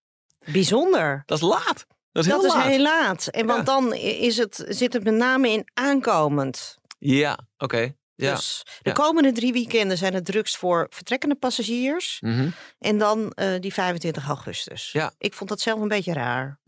Bijzonder. 0.46 1.24
Dat 1.26 1.38
is 1.38 1.44
laat. 1.44 1.86
Dat 2.12 2.26
is 2.26 2.32
heel 2.32 2.42
dat 2.42 2.46
is 2.52 2.58
laat. 2.58 2.68
heel 2.68 2.82
laat. 2.82 3.28
En 3.28 3.46
want 3.46 3.60
Ja. 3.60 3.64
dan 3.74 3.94
is 3.94 4.38
het, 4.38 4.66
zit 4.68 4.94
het 4.94 5.04
met 5.04 5.14
name 5.14 5.50
in 5.50 5.70
aankomend. 5.74 6.78
Ja, 7.00 7.40
oké. 7.58 7.96
Ja. 8.26 8.36
Dus 8.36 8.64
de 8.82 8.90
Ja. 8.90 8.92
komende 8.96 9.32
drie 9.32 9.54
weekenden 9.54 9.98
zijn 9.98 10.14
het 10.14 10.26
drukst 10.26 10.58
voor 10.58 10.88
vertrekkende 10.90 11.36
passagiers. 11.36 12.18
Mhm, 12.22 12.50
En 12.80 12.98
dan 12.98 13.32
eh, 13.32 13.60
die 13.60 13.74
25 13.74 14.28
augustus. 14.28 14.92
Ja. 14.92 15.12
Ik 15.18 15.34
vond 15.34 15.50
dat 15.50 15.60
zelf 15.60 15.80
een 15.82 15.88
beetje 15.88 16.14
raar. 16.14 16.60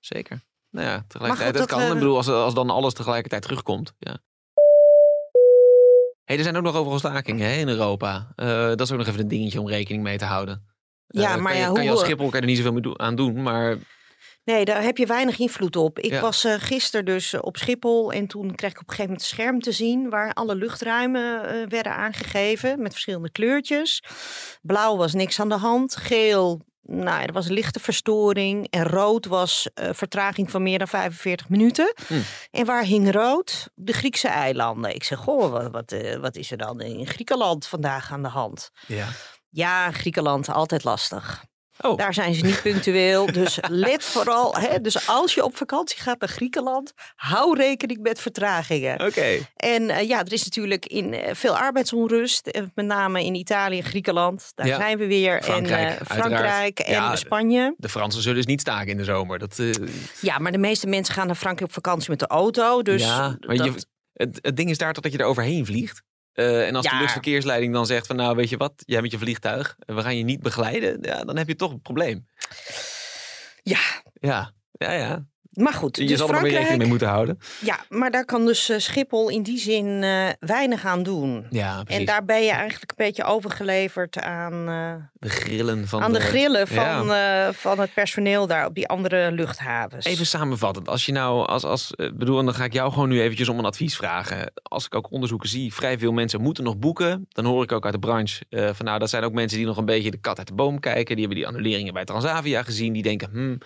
zeker. 0.00 0.40
Nou 0.70 0.86
ja, 0.86 1.04
tegelijkertijd, 1.08 1.54
dat 1.56 1.68
dat, 1.68 1.78
kan. 1.78 1.80
eh, 1.86 1.88
Ik 1.92 1.94
bedoel, 1.98 2.16
als, 2.16 2.28
als 2.28 2.54
dan 2.54 2.70
alles 2.70 2.92
tegelijkertijd 2.94 3.42
terugkomt. 3.42 3.92
Ja. 3.98 4.18
Hey, 6.24 6.36
er 6.36 6.42
zijn 6.42 6.56
ook 6.56 6.62
nog 6.62 6.74
overal 6.76 6.98
stakingen 6.98 7.46
hè, 7.50 7.56
in 7.56 7.68
Europa. 7.68 8.32
Eh, 8.36 8.46
dat 8.66 8.80
is 8.80 8.92
ook 8.92 8.98
nog 8.98 9.06
even 9.06 9.20
een 9.20 9.28
dingetje 9.28 9.60
om 9.60 9.68
rekening 9.68 10.02
mee 10.02 10.18
te 10.18 10.24
houden. 10.24 10.66
Ja, 11.06 11.34
Eh, 11.34 11.40
maar 11.42 11.52
kan 11.52 11.60
ja, 11.60 11.66
je, 11.68 11.72
kan 11.74 11.84
je 11.84 11.90
als 11.90 11.98
hoe- 11.98 12.08
Schiphol 12.08 12.28
kan 12.30 12.40
je 12.40 12.46
er 12.46 12.52
niet 12.52 12.62
zoveel 12.64 12.98
aan 12.98 13.16
doen. 13.16 13.42
Maar 13.42 13.76
Nee, 14.44 14.64
daar 14.64 14.82
heb 14.82 14.96
je 14.96 15.06
weinig 15.06 15.38
invloed 15.38 15.76
op. 15.76 15.98
Ik 15.98 16.10
Ja. 16.10 16.20
was 16.20 16.44
eh, 16.44 16.54
gisteren 16.58 17.04
dus 17.04 17.32
eh, 17.32 17.40
op 17.42 17.56
Schiphol 17.56 18.12
en 18.12 18.26
toen 18.26 18.54
kreeg 18.54 18.70
ik 18.70 18.80
op 18.80 18.88
een 18.88 18.94
gegeven 18.94 19.12
moment 19.12 19.22
een 19.30 19.36
scherm 19.36 19.60
te 19.60 19.72
zien 19.72 20.10
waar 20.10 20.32
alle 20.32 20.54
luchtruimen 20.54 21.44
eh, 21.48 21.66
werden 21.68 21.94
aangegeven 21.94 22.82
met 22.82 22.92
verschillende 22.92 23.30
kleurtjes. 23.30 24.02
Blauw 24.62 24.96
was 24.96 25.12
niks 25.14 25.40
aan 25.40 25.48
de 25.48 25.56
hand, 25.56 25.96
geel, 25.96 26.60
nou, 26.82 27.04
ja, 27.20 27.26
er 27.26 27.32
was 27.32 27.48
lichte 27.48 27.80
verstoring 27.80 28.66
en 28.70 28.84
rood 28.84 29.26
was 29.26 29.68
vertraging 29.74 30.50
van 30.50 30.62
meer 30.62 30.78
dan 30.78 30.88
45 30.88 31.48
minuten. 31.48 31.94
Hm. 32.06 32.14
En 32.50 32.64
waar 32.66 32.84
hing 32.84 33.12
rood? 33.12 33.68
De 33.74 33.92
Griekse 33.92 34.28
eilanden. 34.28 34.94
Ik 34.94 35.04
zeg, 35.04 35.18
goh, 35.18 35.50
wat, 35.50 35.70
wat, 35.70 35.94
wat 36.20 36.36
is 36.36 36.50
er 36.50 36.56
dan 36.56 36.80
in 36.80 37.06
Griekenland 37.06 37.66
vandaag 37.66 38.12
aan 38.12 38.22
de 38.22 38.28
hand? 38.28 38.70
ja. 38.86 39.08
Ja, 39.50 39.90
Griekenland, 39.90 40.48
altijd 40.48 40.84
lastig. 40.84 41.44
Oh. 41.80 41.96
Daar 41.96 42.14
zijn 42.14 42.34
ze 42.34 42.44
niet 42.44 42.62
punctueel. 42.62 43.32
Dus 43.32 43.58
let 43.68 44.04
vooral. 44.04 44.54
Hè, 44.58 44.80
dus 44.80 45.08
als 45.08 45.34
je 45.34 45.44
op 45.44 45.56
vakantie 45.56 45.98
gaat 46.00 46.20
naar 46.20 46.28
Griekenland, 46.28 46.92
hou 47.14 47.56
rekening 47.56 48.00
met 48.00 48.20
vertragingen. 48.20 49.06
Oké. 49.06 49.38
En 49.56 49.90
eh, 49.90 50.08
ja, 50.08 50.24
er 50.24 50.32
is 50.32 50.44
natuurlijk 50.44 50.86
in 50.86 51.14
eh, 51.14 51.34
veel 51.34 51.56
arbeidsonrust. 51.58 52.46
eh, 52.46 52.62
met 52.74 52.86
name 52.86 53.24
in 53.24 53.34
Italië 53.34 53.78
en 53.78 53.84
Griekenland. 53.84 54.52
Daar 54.54 54.66
Ja. 54.66 54.76
zijn 54.76 54.98
we 54.98 55.06
weer. 55.06 55.42
Frankrijk, 55.42 55.80
en 55.80 55.86
uiteraard. 55.88 56.32
Frankrijk 56.32 56.78
en 56.78 56.92
Ja, 56.92 57.16
Spanje. 57.16 57.74
De 57.76 57.88
Fransen 57.88 58.22
zullen 58.22 58.36
dus 58.36 58.46
niet 58.46 58.60
staken 58.60 58.88
in 58.90 58.96
de 58.96 59.04
zomer. 59.04 59.38
Dat, 59.38 59.62
Ja, 60.20 60.38
maar 60.38 60.52
de 60.52 60.58
meeste 60.58 60.86
mensen 60.86 61.14
gaan 61.14 61.26
naar 61.26 61.36
Frankrijk 61.36 61.68
op 61.68 61.74
vakantie 61.74 62.10
met 62.10 62.18
de 62.18 62.26
auto. 62.26 62.82
Dus 62.82 63.02
ja, 63.02 63.36
maar 63.40 63.56
dat, 63.56 63.64
je, 63.66 63.72
het, 64.12 64.38
het 64.42 64.56
ding 64.56 64.70
is 64.70 64.78
daar 64.78 64.92
toch 64.92 65.02
dat 65.02 65.12
je 65.12 65.18
er 65.18 65.24
overheen 65.24 65.66
vliegt. 65.66 66.02
Eh, 66.34 66.66
en 66.66 66.74
als 66.74 66.86
de 66.86 66.96
luchtverkeersleiding 66.96 67.72
dan 67.72 67.86
zegt 67.86 68.06
van 68.06 68.16
nou 68.16 68.36
weet 68.36 68.48
je 68.48 68.56
wat, 68.56 68.72
jij 68.76 69.02
met 69.02 69.10
je 69.10 69.18
vliegtuig, 69.18 69.76
we 69.78 70.02
gaan 70.02 70.16
je 70.16 70.24
niet 70.24 70.42
begeleiden, 70.42 70.98
ja, 71.00 71.24
dan 71.24 71.36
heb 71.36 71.48
je 71.48 71.56
toch 71.56 71.70
een 71.70 71.82
probleem. 71.82 72.26
ja, 73.62 73.80
Ja, 74.20 74.52
ja, 74.78 74.92
ja. 74.92 75.24
maar 75.52 75.72
goed. 75.72 75.96
Je 75.96 76.06
dus 76.06 76.18
zal 76.18 76.28
er 76.28 76.42
weer 76.42 76.52
rekening 76.52 76.78
mee 76.78 76.88
moeten 76.88 77.08
houden. 77.08 77.38
Ja, 77.60 77.84
maar 77.88 78.10
daar 78.10 78.24
kan 78.24 78.46
dus 78.46 78.68
eh, 78.68 78.78
Schiphol 78.78 79.28
in 79.28 79.42
die 79.42 79.58
zin 79.58 80.02
eh, 80.02 80.28
weinig 80.40 80.84
aan 80.84 81.02
doen. 81.02 81.46
Ja, 81.50 81.82
precies. 81.82 82.00
En 82.00 82.06
daar 82.06 82.24
ben 82.24 82.42
je 82.42 82.50
eigenlijk 82.50 82.90
een 82.90 83.04
beetje 83.04 83.24
overgeleverd 83.24 84.20
aan, 84.20 84.68
eh, 84.68 84.94
de 85.12 85.28
grillen 85.28 85.88
van 85.88 86.02
aan 86.02 86.12
de 86.12 86.20
grillen 86.20 86.66
ja. 86.70 87.04
van, 87.04 87.54
van 87.54 87.80
het 87.80 87.94
personeel 87.94 88.46
daar 88.46 88.66
op 88.66 88.74
die 88.74 88.88
andere 88.88 89.32
luchthavens. 89.32 90.04
Even 90.04 90.26
samenvattend, 90.26 90.88
als 90.88 91.06
je 91.06 91.12
nou, 91.12 91.46
als, 91.46 91.64
als, 91.64 91.92
bedoel, 91.96 92.38
en 92.38 92.44
dan 92.44 92.54
ga 92.54 92.64
ik 92.64 92.72
jou 92.72 92.92
gewoon 92.92 93.08
nu 93.08 93.20
eventjes 93.20 93.48
om 93.48 93.58
een 93.58 93.64
advies 93.64 93.96
vragen. 93.96 94.52
Als 94.62 94.84
ik 94.84 94.94
ook 94.94 95.10
onderzoeken 95.10 95.48
zie, 95.48 95.74
vrij 95.74 95.98
veel 95.98 96.12
mensen 96.12 96.40
moeten 96.40 96.64
nog 96.64 96.78
boeken. 96.78 97.26
Dan 97.28 97.44
hoor 97.44 97.62
ik 97.62 97.72
ook 97.72 97.84
uit 97.84 97.92
de 97.92 97.98
branche 97.98 98.44
van 98.50 98.84
nou, 98.84 98.98
dat 98.98 99.10
zijn 99.10 99.24
ook 99.24 99.32
mensen 99.32 99.58
die 99.58 99.66
nog 99.66 99.76
een 99.76 99.84
beetje 99.84 100.10
de 100.10 100.20
kat 100.20 100.38
uit 100.38 100.48
de 100.48 100.54
boom 100.54 100.80
kijken. 100.80 101.16
Die 101.16 101.26
hebben 101.26 101.36
die 101.36 101.46
annuleringen 101.46 101.92
bij 101.92 102.04
Transavia 102.04 102.62
gezien. 102.62 102.92
Die 102.92 103.02
denken, 103.02 103.30
hmm, 103.30 103.58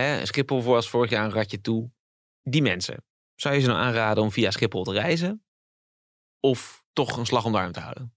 hè, 0.00 0.26
Schiphol 0.26 0.74
als 0.74 0.88
vorig 0.88 1.10
jaar 1.10 1.24
een 1.24 1.32
ratje 1.32 1.60
toe. 1.60 1.90
Die 2.42 2.62
mensen, 2.62 3.04
zou 3.34 3.54
je 3.54 3.60
ze 3.60 3.66
nou 3.66 3.78
aanraden 3.78 4.22
om 4.22 4.30
via 4.32 4.50
Schiphol 4.50 4.84
te 4.84 4.92
reizen? 4.92 5.44
Of 6.40 6.84
toch 6.92 7.16
een 7.16 7.26
slag 7.26 7.44
om 7.44 7.52
de 7.52 7.58
arm 7.58 7.72
te 7.72 7.80
houden? 7.80 8.14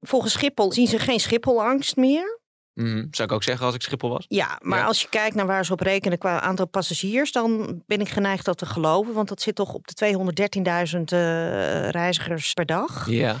Volgens 0.00 0.32
Schiphol 0.32 0.72
zien 0.72 0.86
ze 0.86 0.98
geen 0.98 1.20
Schipholangst 1.20 1.96
meer. 1.96 2.40
Mhm, 2.72 3.06
Zou 3.10 3.28
ik 3.28 3.34
ook 3.34 3.42
zeggen 3.42 3.66
als 3.66 3.74
ik 3.74 3.82
Schiphol 3.82 4.10
was? 4.10 4.24
Ja, 4.28 4.58
maar 4.62 4.78
Ja. 4.78 4.84
als 4.84 5.02
je 5.02 5.08
kijkt 5.08 5.34
naar 5.34 5.46
waar 5.46 5.64
ze 5.64 5.72
op 5.72 5.80
rekenen 5.80 6.18
qua 6.18 6.40
aantal 6.40 6.66
passagiers, 6.66 7.32
dan 7.32 7.82
ben 7.86 8.00
ik 8.00 8.08
geneigd 8.08 8.44
dat 8.44 8.58
te 8.58 8.66
geloven. 8.66 9.12
Want 9.14 9.28
dat 9.28 9.42
zit 9.42 9.54
toch 9.54 9.74
op 9.74 9.86
de 9.86 9.94
213.000 9.94 11.12
eh, 11.12 11.88
reizigers 11.88 12.52
per 12.52 12.66
dag. 12.66 13.06
Ja. 13.10 13.36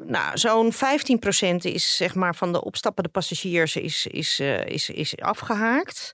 Nou, 0.00 0.38
zo'n 0.38 0.72
15% 0.72 0.76
is 1.56 1.96
zeg 1.96 2.14
maar 2.14 2.34
van 2.34 2.52
de 2.52 2.64
opstappende 2.64 3.10
passagiers 3.10 3.76
is, 3.76 4.06
is, 4.06 4.38
eh, 4.38 4.64
is, 4.66 4.90
is 4.90 5.18
afgehaakt. 5.18 6.12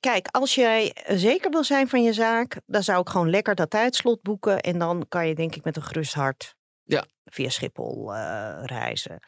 Kijk, 0.00 0.28
als 0.30 0.54
jij 0.54 0.96
zeker 1.06 1.50
wil 1.50 1.64
zijn 1.64 1.88
van 1.88 2.02
je 2.02 2.12
zaak, 2.12 2.60
dan 2.66 2.82
zou 2.82 3.00
ik 3.00 3.08
gewoon 3.08 3.30
lekker 3.30 3.54
dat 3.54 3.70
tijdslot 3.70 4.22
boeken. 4.22 4.60
En 4.60 4.78
dan 4.78 5.06
kan 5.08 5.28
je 5.28 5.34
denk 5.34 5.54
ik 5.54 5.64
met 5.64 5.76
een 5.76 5.82
gerust 5.82 6.14
hart 6.14 6.56
Ja. 6.84 7.04
via 7.24 7.48
Schiphol 7.48 8.14
eh, 8.14 8.58
reizen. 8.64 9.20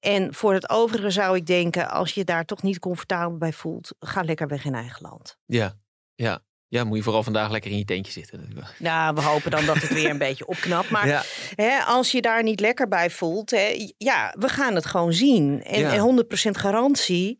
En 0.00 0.34
voor 0.34 0.52
het 0.54 0.68
overige 0.68 1.10
zou 1.10 1.36
ik 1.36 1.46
denken, 1.46 1.90
als 1.90 2.12
je 2.12 2.24
daar 2.24 2.44
toch 2.44 2.62
niet 2.62 2.78
comfortabel 2.78 3.38
bij 3.38 3.52
voelt, 3.52 3.94
ga 4.00 4.22
lekker 4.22 4.48
weg 4.48 4.64
in 4.64 4.74
eigen 4.74 5.02
land. 5.02 5.36
Ja, 5.44 5.74
ja. 6.14 6.42
Ja, 6.74 6.84
moet 6.84 6.96
je 6.96 7.02
vooral 7.02 7.22
vandaag 7.22 7.50
lekker 7.50 7.70
in 7.70 7.78
je 7.78 7.84
tentje 7.84 8.12
zitten. 8.12 8.48
Nou, 8.78 9.14
we 9.14 9.20
hopen 9.20 9.50
dan 9.50 9.66
dat 9.66 9.76
het 9.76 9.92
weer 9.92 10.10
een 10.10 10.18
beetje 10.28 10.46
opknapt. 10.46 10.90
Maar 10.90 11.06
Ja. 11.06 11.22
hè, 11.54 11.78
als 11.78 12.10
je 12.12 12.20
daar 12.20 12.42
niet 12.42 12.60
lekker 12.60 12.88
bij 12.88 13.10
voelt, 13.10 13.50
hè, 13.50 13.92
ja, 13.98 14.34
we 14.38 14.48
gaan 14.48 14.74
het 14.74 14.86
gewoon 14.86 15.12
zien. 15.12 15.62
En, 15.64 15.80
Ja. 15.80 15.92
en 15.92 15.98
100% 16.00 16.56
garantie, 16.58 17.38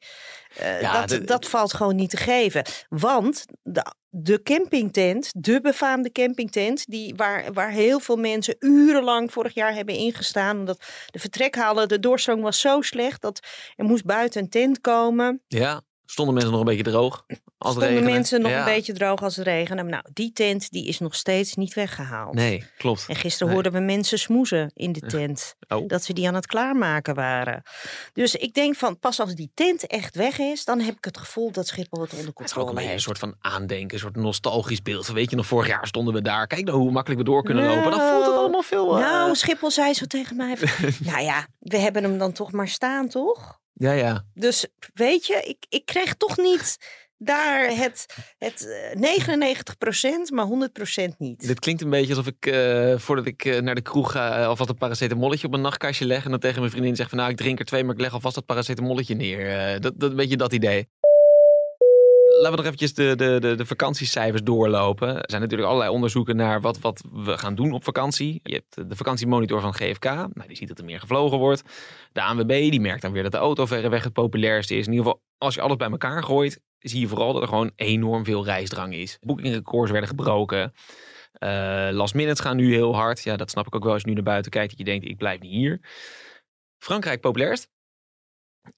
eh, 0.57 0.81
Ja, 0.81 1.01
dat, 1.01 1.09
de- 1.09 1.25
dat 1.25 1.49
valt 1.49 1.75
gewoon 1.75 1.97
niet 1.97 2.11
te 2.11 2.17
geven. 2.17 2.65
Want 2.89 3.45
de, 3.63 3.93
de 4.09 4.43
campingtent, 4.43 5.29
de 5.39 5.61
befaamde 5.61 6.13
campingtent, 6.13 6.85
die, 6.87 7.15
waar, 7.17 7.53
waar 7.53 7.71
heel 7.71 8.01
veel 8.01 8.17
mensen 8.17 8.57
urenlang 8.59 9.33
vorig 9.33 9.55
jaar 9.55 9.75
hebben 9.75 9.95
ingestaan. 9.95 10.59
Omdat 10.59 10.85
de 11.07 11.19
vertrekhalen, 11.19 11.89
de 11.89 11.99
doorstroom 11.99 12.41
was 12.41 12.61
zo 12.61 12.81
slecht 12.81 13.21
dat 13.21 13.47
er 13.77 13.85
moest 13.85 14.05
buiten 14.05 14.43
een 14.43 14.49
tent 14.49 14.81
komen. 14.81 15.43
Ja, 15.49 15.83
stonden 16.07 16.35
mensen 16.35 16.53
nog 16.53 16.61
een 16.61 16.67
beetje 16.67 16.83
droog? 16.91 17.25
Als 17.27 17.39
het 17.75 17.83
Stonden 17.85 17.89
regende? 17.89 18.11
mensen 18.11 18.41
nog 18.41 18.51
Ja. 18.51 18.59
een 18.59 18.75
beetje 18.75 18.93
droog 18.93 19.23
als 19.23 19.37
het 19.37 19.47
regende. 19.47 19.83
Nou, 19.83 20.05
die 20.13 20.33
tent 20.33 20.71
die 20.71 20.87
is 20.87 20.99
nog 20.99 21.15
steeds 21.15 21.55
niet 21.55 21.75
weggehaald. 21.75 22.35
Nee, 22.35 22.65
klopt. 22.79 23.05
En 23.09 23.17
gisteren 23.17 23.47
Nee. 23.47 23.55
hoorden 23.55 23.73
we 23.73 23.81
mensen 23.81 24.19
smoezen 24.19 24.71
in 24.75 24.93
de 24.93 25.01
tent. 25.01 25.55
Oh. 25.69 25.89
Dat 25.89 26.05
ze 26.05 26.13
die 26.13 26.29
aan 26.29 26.35
het 26.35 26.47
klaarmaken 26.47 27.15
waren. 27.15 27.63
Dus 28.13 28.35
ik 28.35 28.55
denk 28.55 28.77
van 28.77 28.99
pas 28.99 29.21
als 29.21 29.35
die 29.35 29.51
tent 29.55 29.87
echt 29.87 30.15
weg 30.15 30.39
is, 30.39 30.65
dan 30.65 30.81
heb 30.81 30.97
ik 30.97 31.05
het 31.05 31.19
gevoel 31.19 31.51
dat 31.53 31.67
Schiphol 31.67 32.01
het 32.01 32.13
onder 32.13 32.27
Het 32.27 32.27
is 32.27 32.29
ook 32.29 32.35
controle 32.35 32.67
beetje 32.67 32.83
een 32.85 32.91
heeft. 32.91 33.03
soort 33.03 33.19
van 33.19 33.35
aandenken, 33.41 33.95
een 33.95 34.01
soort 34.01 34.17
nostalgisch 34.17 34.83
beeld. 34.83 35.07
Weet 35.07 35.31
je 35.31 35.37
nog, 35.37 35.47
vorig 35.47 35.67
jaar 35.69 35.87
stonden 35.87 36.15
we 36.15 36.23
daar. 36.23 36.47
Kijk 36.47 36.65
nou 36.65 36.79
hoe 36.79 36.91
makkelijk 36.91 37.21
we 37.21 37.27
door 37.27 37.43
kunnen 37.43 37.65
lopen. 37.65 37.91
Dan 37.91 38.01
voelt 38.11 38.27
het 38.27 38.35
allemaal 38.37 38.63
veel... 38.63 38.95
eh, 38.97 39.01
Nou, 39.03 39.35
Schiphol 39.35 39.71
zei 39.71 39.93
zo 39.95 40.05
tegen 40.07 40.37
mij. 40.37 40.57
nou 41.01 41.23
ja, 41.23 41.47
we 41.59 41.79
hebben 41.79 42.03
hem 42.03 42.19
dan 42.19 42.33
toch 42.33 42.53
maar 42.53 42.69
staan, 42.69 43.09
toch? 43.09 43.63
Ja, 43.75 43.93
ja. 43.93 44.25
Dus 44.35 44.67
weet 44.95 45.27
je, 45.27 45.43
ik, 45.45 45.67
ik 45.69 45.85
kreeg 45.85 46.15
toch 46.15 46.37
niet 46.37 46.79
daar 47.19 47.77
het, 47.77 48.07
het 48.39 48.67
eh, 48.93 50.27
99%, 50.29 50.35
maar 50.35 50.47
100% 51.13 51.17
niet. 51.19 51.47
Dit 51.47 51.59
klinkt 51.59 51.83
een 51.83 51.91
beetje 51.91 52.15
alsof 52.15 52.27
ik, 52.27 52.47
eh, 52.47 52.99
voordat 52.99 53.27
ik 53.27 53.45
eh, 53.45 53.61
naar 53.61 53.75
de 53.75 53.83
kroeg 53.83 54.13
ga, 54.13 54.39
eh, 54.39 54.47
alvast 54.47 54.71
een 54.71 54.77
paracetamolletje 54.77 55.45
op 55.45 55.51
mijn 55.51 55.63
nachtkastje 55.63 56.07
leg. 56.07 56.25
En 56.25 56.31
dan 56.31 56.41
tegen 56.41 56.59
mijn 56.59 56.71
vriendin 56.71 56.97
zeg 56.97 57.09
van, 57.09 57.19
nou, 57.19 57.31
ik 57.31 57.37
drink 57.37 57.59
er 57.59 57.65
twee, 57.65 57.85
maar 57.85 57.95
ik 57.95 58.01
leg 58.01 58.13
alvast 58.13 58.35
dat 58.35 58.47
paracetamolletje 58.47 59.15
neer. 59.15 59.49
Eh, 59.49 59.81
dat, 59.81 60.01
dat, 60.01 60.11
een 60.11 60.17
beetje 60.17 60.37
dat 60.37 60.53
idee. 60.53 60.89
Laten 62.41 62.51
we 62.51 62.57
nog 62.57 62.65
eventjes 62.65 62.95
de, 62.95 63.17
de, 63.17 63.37
de, 63.41 63.55
de 63.55 63.67
vakantiecijfers 63.67 64.43
doorlopen. 64.43 65.09
Er 65.09 65.31
zijn 65.31 65.41
natuurlijk 65.41 65.69
allerlei 65.69 65.93
onderzoeken 65.93 66.37
naar 66.37 66.61
wat, 66.61 66.79
wat 66.79 67.05
we 67.13 67.39
gaan 67.39 67.55
doen 67.55 67.73
op 67.73 67.85
vakantie. 67.85 68.41
Je 68.43 68.55
hebt 68.55 68.89
de 68.91 68.97
vakantiemonitor 68.97 69.61
van 69.61 69.75
GFK. 69.75 70.05
Nou, 70.05 70.47
die 70.47 70.57
ziet 70.57 70.69
dat 70.69 70.79
er 70.79 70.85
meer 70.85 71.01
gevlogen 71.01 71.39
wordt. 71.39 71.63
De 72.13 72.23
ANWB 72.23 72.71
die 72.71 72.81
merkt 72.81 73.03
dan 73.03 73.13
weer 73.13 73.23
dat 73.23 73.33
de 73.33 73.39
auto 73.39 73.67
verreweg 73.67 74.05
het 74.05 74.13
populairste 74.13 74.75
is. 74.75 74.87
In 74.87 74.93
ieder 74.93 75.07
geval, 75.07 75.23
als 75.39 75.55
je 75.55 75.61
alles 75.61 75.77
bij 75.77 75.91
elkaar 75.91 76.23
gooit, 76.23 76.61
zie 76.79 77.01
je 77.01 77.09
vooral 77.09 77.33
dat 77.33 77.43
er 77.43 77.49
gewoon 77.49 77.73
enorm 77.77 78.25
veel 78.25 78.45
reisdrang 78.45 78.95
is. 78.95 79.19
Boekingrecords 79.21 79.91
werden 79.91 80.09
gebroken. 80.09 80.73
Eh 81.33 81.89
last 81.93 82.15
minutes 82.15 82.41
gaan 82.41 82.57
nu 82.57 82.75
heel 82.75 82.95
hard. 82.95 83.23
Ja, 83.23 83.37
dat 83.37 83.51
snap 83.51 83.67
ik 83.67 83.75
ook 83.75 83.85
wel 83.85 83.93
als 83.93 84.03
je 84.03 84.09
nu 84.09 84.15
naar 84.15 84.23
buiten 84.23 84.51
kijkt. 84.51 84.69
Dat 84.69 84.79
je 84.79 84.85
denkt, 84.85 85.05
ik 85.05 85.17
blijf 85.17 85.41
niet 85.41 85.53
hier. 85.53 85.81
Frankrijk 86.79 87.21
populairst. 87.21 87.69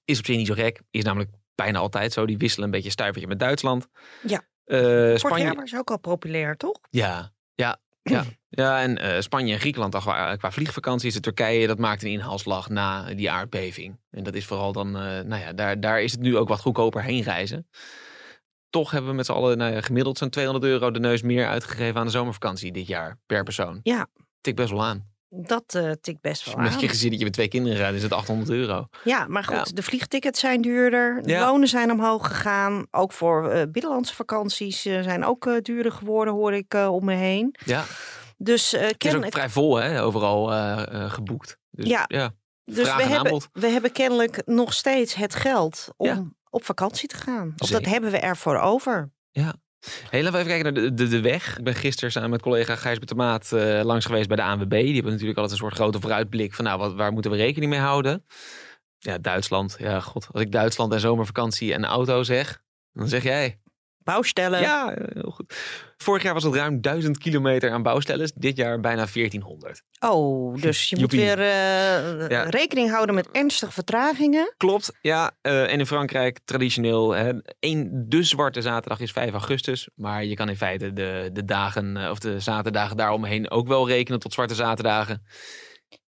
Is 0.05 0.19
op 0.19 0.25
zich 0.25 0.37
niet 0.37 0.47
zo 0.47 0.53
gek. 0.53 0.81
Is 0.91 1.03
namelijk 1.03 1.31
bijna 1.57 1.79
altijd 1.79 2.13
zo. 2.13 2.25
Die 2.25 2.37
wisselen 2.37 2.65
een 2.65 2.71
beetje 2.71 2.89
stuivertje 2.89 3.27
met 3.27 3.39
Duitsland. 3.39 3.87
Ja. 4.21 4.41
Eh, 4.65 4.79
Vorig 4.79 5.19
Spanje. 5.19 5.53
was 5.53 5.75
ook 5.75 5.91
al 5.91 5.99
populair, 5.99 6.57
toch? 6.57 6.79
Ja, 6.89 7.31
ja, 7.55 7.79
ja. 8.01 8.23
Ja, 8.49 8.81
en 8.81 8.97
eh, 8.97 9.21
Spanje 9.21 9.53
en 9.53 9.59
Griekenland 9.59 9.91
dan 9.91 10.01
qua, 10.01 10.35
qua 10.35 10.51
vliegvakanties. 10.51 11.15
En 11.15 11.21
Turkije, 11.21 11.67
dat 11.67 11.77
maakt 11.77 12.03
een 12.03 12.09
inhaalslag 12.09 12.69
na 12.69 13.13
die 13.13 13.31
aardbeving. 13.31 13.99
En 14.11 14.23
dat 14.23 14.33
is 14.33 14.45
vooral 14.45 14.71
dan, 14.71 14.87
eh, 14.87 15.01
nou 15.01 15.41
ja, 15.41 15.53
daar, 15.53 15.79
daar 15.79 16.01
is 16.01 16.11
het 16.11 16.21
nu 16.21 16.37
ook 16.37 16.47
wat 16.47 16.59
goedkoper 16.59 17.03
heen 17.03 17.23
reizen. 17.23 17.67
Toch 18.69 18.91
hebben 18.91 19.09
we 19.09 19.15
met 19.15 19.25
z'n 19.25 19.31
allen 19.31 19.57
nou 19.57 19.73
ja, 19.73 19.81
gemiddeld 19.81 20.17
zo'n 20.17 20.29
200 20.29 20.65
euro 20.65 20.91
de 20.91 20.99
neus 20.99 21.21
meer 21.21 21.47
uitgegeven 21.47 21.99
aan 21.99 22.05
de 22.05 22.11
zomervakantie 22.11 22.71
dit 22.71 22.87
jaar 22.87 23.19
per 23.25 23.43
persoon. 23.43 23.79
Ja. 23.83 24.07
Tik 24.41 24.55
best 24.55 24.69
wel 24.69 24.83
aan. 24.83 25.16
Dat 25.39 25.75
eh 25.75 25.91
tikt 26.01 26.21
best 26.21 26.45
wel 26.45 26.55
Met 26.55 26.73
je 26.73 26.81
aan. 26.81 26.89
gezin 26.89 27.09
dat 27.09 27.17
je 27.19 27.25
met 27.25 27.33
twee 27.33 27.47
kinderen 27.47 27.77
rijdt, 27.77 27.95
is 27.95 28.03
het 28.03 28.11
800 28.13 28.49
euro. 28.49 28.87
Ja, 29.03 29.25
maar 29.27 29.43
goed, 29.43 29.55
Ja. 29.55 29.63
de 29.73 29.83
vliegtickets 29.83 30.39
zijn 30.39 30.61
duurder. 30.61 31.21
De 31.23 31.29
Ja. 31.29 31.45
lonen 31.45 31.67
zijn 31.67 31.91
omhoog 31.91 32.27
gegaan. 32.27 32.85
Ook 32.91 33.11
voor 33.11 33.49
eh, 33.49 33.61
binnenlandse 33.71 34.15
vakanties 34.15 34.85
eh, 34.85 35.01
zijn 35.01 35.25
ook 35.25 35.49
duurder 35.61 35.91
geworden, 35.91 36.33
hoor 36.33 36.53
ik 36.53 36.73
om 36.73 37.05
me 37.05 37.13
heen. 37.13 37.55
Ja, 37.65 37.83
Dus, 38.37 38.73
eh, 38.73 38.79
het 38.79 38.85
is 38.87 38.91
ook 38.93 38.97
kennelijk, 38.99 39.33
vrij 39.33 39.49
vol 39.49 39.75
hè, 39.75 40.03
overal 40.03 40.47
geboekt. 41.09 41.57
Dus, 41.71 41.87
Ja. 41.87 42.05
ja. 42.07 42.31
dus 42.63 42.95
we, 42.95 43.01
en 43.01 43.09
hebben, 43.09 43.41
we 43.51 43.67
hebben 43.67 43.91
kennelijk 43.91 44.41
nog 44.45 44.73
steeds 44.73 45.13
het 45.15 45.35
geld 45.35 45.87
om 45.97 46.07
Ja. 46.07 46.23
op 46.49 46.65
vakantie 46.65 47.07
te 47.07 47.17
gaan. 47.17 47.53
Of 47.57 47.67
Zeker. 47.67 47.83
dat 47.83 47.91
hebben 47.93 48.11
we 48.11 48.17
ervoor 48.19 48.57
over. 48.59 49.11
Laten 50.11 50.31
we 50.31 50.37
even 50.37 50.45
kijken 50.47 50.73
naar 50.73 50.83
de, 50.83 50.93
de, 50.93 51.07
de 51.07 51.21
weg. 51.21 51.57
Ik 51.57 51.63
ben 51.63 51.75
gisteren 51.75 52.11
samen 52.11 52.29
met 52.29 52.41
collega 52.41 52.75
Gijs 52.75 52.99
Betemaat 52.99 53.51
uh, 53.53 53.81
langs 53.83 54.05
geweest 54.05 54.27
bij 54.27 54.37
de 54.37 54.43
ANWB. 54.43 54.69
Die 54.69 54.93
hebben 54.93 55.11
natuurlijk 55.11 55.39
altijd 55.39 55.51
een 55.51 55.65
soort 55.65 55.75
grote 55.75 55.99
vooruitblik 55.99 56.53
van 56.53 56.65
nou, 56.65 56.79
wat, 56.79 56.93
waar 56.93 57.11
moeten 57.11 57.31
we 57.31 57.37
rekening 57.37 57.71
mee 57.71 57.79
houden? 57.79 58.25
Ja, 58.99 59.17
Duitsland. 59.17 59.75
Ja, 59.79 59.99
god. 59.99 60.27
Als 60.31 60.41
ik 60.41 60.51
Duitsland 60.51 60.93
en 60.93 60.99
zomervakantie 60.99 61.73
en 61.73 61.85
auto 61.85 62.23
zeg, 62.23 62.61
dan 62.93 63.07
zeg 63.07 63.23
jij. 63.23 63.59
Bouwstellen. 64.07 64.59
Ja, 64.61 64.93
heel 65.13 65.31
goed. 65.31 65.53
Vorig 65.97 66.23
jaar 66.23 66.33
was 66.33 66.43
het 66.43 66.53
ruim 66.55 66.81
1000 66.81 67.17
kilometer 67.17 67.71
aan 67.71 67.83
bouwstellen. 67.83 68.31
Dit 68.35 68.57
jaar 68.57 68.79
bijna 68.79 69.05
1400. 69.13 69.81
Oh, 69.99 70.55
dus 70.61 70.89
je 70.89 70.97
moet 70.99 71.11
weer 71.11 71.39
eh, 71.39 72.29
Ja. 72.29 72.43
rekening 72.43 72.89
houden 72.89 73.15
met 73.15 73.31
ernstige 73.31 73.71
vertragingen. 73.71 74.53
Klopt, 74.57 74.91
ja. 75.01 75.31
eh, 75.41 75.71
en 75.71 75.79
in 75.79 75.85
Frankrijk 75.85 76.39
traditioneel, 76.45 77.11
hè, 77.11 77.31
één, 77.59 78.05
de 78.07 78.23
zwarte 78.23 78.61
zaterdag 78.61 78.99
is 78.99 79.11
5 79.11 79.31
augustus. 79.31 79.89
Maar 79.95 80.25
je 80.25 80.35
kan 80.35 80.49
in 80.49 80.57
feite 80.57 80.93
de, 80.93 81.29
de 81.33 81.45
dagen, 81.45 81.97
eh, 81.97 82.09
of 82.09 82.19
de 82.19 82.39
zaterdagen 82.39 82.97
daaromheen 82.97 83.51
ook 83.51 83.67
wel 83.67 83.87
rekenen 83.87 84.19
tot 84.19 84.33
zwarte 84.33 84.55
zaterdagen. 84.55 85.25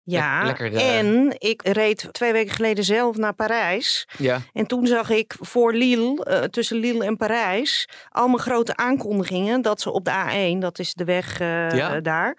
Ja, 0.10 0.44
lekker, 0.44 0.76
en 0.76 1.36
ik 1.38 1.62
reed 1.68 2.08
twee 2.12 2.32
weken 2.32 2.56
geleden 2.56 2.84
zelf 2.84 3.18
naar 3.18 3.34
Parijs. 3.34 4.08
Ja. 4.18 4.42
En 4.54 4.66
toen 4.66 4.88
zag 4.88 5.10
ik 5.10 5.36
voor 5.40 5.74
Lille, 5.74 6.24
eh, 6.24 6.44
tussen 6.44 6.78
Lille 6.78 7.06
en 7.06 7.18
Parijs, 7.18 7.90
allemaal 8.10 8.38
grote 8.38 8.76
aankondigingen 8.76 9.62
dat 9.62 9.82
ze 9.82 9.92
op 9.92 10.06
de 10.06 10.12
A1, 10.12 10.58
dat 10.60 10.80
is 10.80 10.94
de 10.94 11.04
weg 11.04 11.40
eh, 11.40 11.70
Ja. 11.72 12.00
daar, 12.00 12.38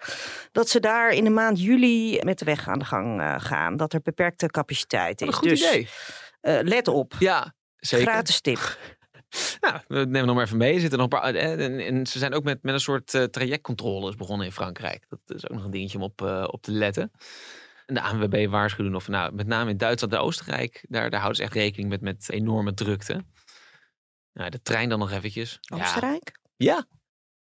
dat 0.51 0.69
ze 0.69 0.79
daar 0.79 1.09
in 1.09 1.23
de 1.23 1.29
maand 1.29 1.61
juli 1.61 2.19
met 2.23 2.39
de 2.39 2.45
weg 2.45 2.67
aan 2.67 2.79
de 2.79 2.85
gang 2.85 3.21
eh, 3.21 3.35
gaan. 3.37 3.77
Dat 3.77 3.93
er 3.93 4.01
beperkte 4.01 4.47
capaciteit 4.47 5.21
is. 5.21 5.27
Een 5.27 5.33
goed 5.33 5.49
dus 5.49 5.67
idee. 5.67 5.87
let 6.63 6.87
op. 6.87 7.15
Ja, 7.19 7.53
zeker. 7.75 8.07
Gratis 8.07 8.41
tip. 8.41 8.77
Nou, 9.61 9.79
we 9.87 9.95
nemen 9.95 10.25
nog 10.25 10.35
maar 10.35 10.45
even 10.45 10.57
mee. 10.57 10.73
Er 10.73 10.79
zitten 10.79 10.99
nog 10.99 11.11
een 11.11 11.19
paar, 11.19 11.35
eh, 11.35 11.65
en, 11.65 11.79
en 11.79 12.07
ze 12.07 12.19
zijn 12.19 12.33
ook 12.33 12.43
met, 12.43 12.63
met 12.63 12.73
een 12.73 12.79
soort 12.79 13.13
eh, 13.13 13.23
trajectcontroles 13.23 14.15
begonnen 14.15 14.45
in 14.45 14.51
Frankrijk. 14.51 15.05
Dat 15.09 15.19
is 15.25 15.49
ook 15.49 15.55
nog 15.55 15.65
een 15.65 15.71
dingetje 15.71 15.97
om 15.97 16.03
op, 16.03 16.21
eh, 16.21 16.47
op 16.47 16.61
te 16.61 16.71
letten. 16.71 17.11
En 17.85 17.93
de 17.93 18.01
ANWB 18.01 18.47
waarschuwen 18.49 18.95
of 18.95 19.07
nou, 19.07 19.33
met 19.33 19.47
name 19.47 19.69
in 19.69 19.77
Duitsland 19.77 20.13
en 20.13 20.19
Oostenrijk, 20.19 20.85
daar, 20.89 21.09
daar 21.09 21.19
houden 21.19 21.35
ze 21.35 21.43
echt 21.43 21.53
rekening 21.53 21.89
met, 21.89 22.01
met 22.01 22.29
enorme 22.29 22.73
drukte. 22.73 23.23
Nou, 24.33 24.49
de 24.49 24.61
trein 24.61 24.89
dan 24.89 24.99
nog 24.99 25.11
eventjes. 25.11 25.57
Ja, 25.61 25.75
Oostenrijk? 25.75 26.39
Ja, 26.55 26.85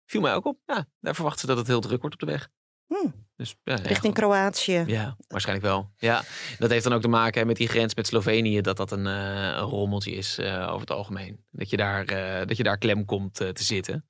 viel 0.06 0.22
mij 0.22 0.34
ook 0.34 0.46
op. 0.46 0.60
Ja, 0.66 0.86
daar 1.00 1.16
verwachten 1.16 1.42
ze 1.42 1.48
dat 1.48 1.58
het 1.58 1.68
heel 1.68 1.82
druk 1.82 2.02
wordt 2.02 2.16
op 2.16 2.28
de 2.28 2.32
weg. 2.34 2.50
Hm. 2.88 3.10
Dus, 3.38 3.56
ja, 3.64 3.76
Richting. 3.76 4.14
Kroatië. 4.14 4.84
Ja, 4.88 5.16
waarschijnlijk 5.28 5.68
wel. 5.68 5.90
Ja, 5.98 6.24
dat 6.60 6.70
heeft 6.70 6.84
dan 6.84 6.94
ook 6.94 7.02
te 7.02 7.08
maken 7.08 7.42
hè, 7.42 7.48
met 7.48 7.56
die 7.56 7.68
grens 7.68 7.96
met 7.96 8.08
Slovenië, 8.08 8.62
dat 8.62 8.78
dat 8.78 8.92
een, 8.92 9.08
eh, 9.08 9.44
een 9.44 9.60
rommeltje 9.60 10.12
is 10.12 10.38
eh, 10.38 10.68
over 10.68 10.80
het 10.80 10.92
algemeen. 10.92 11.40
Dat 11.52 11.70
je 11.70 11.78
daar, 11.78 12.06
eh, 12.06 12.48
dat 12.48 12.58
je 12.58 12.64
daar 12.64 12.78
klem 12.78 13.06
komt 13.06 13.34
te 13.34 13.54
zitten. 13.54 14.06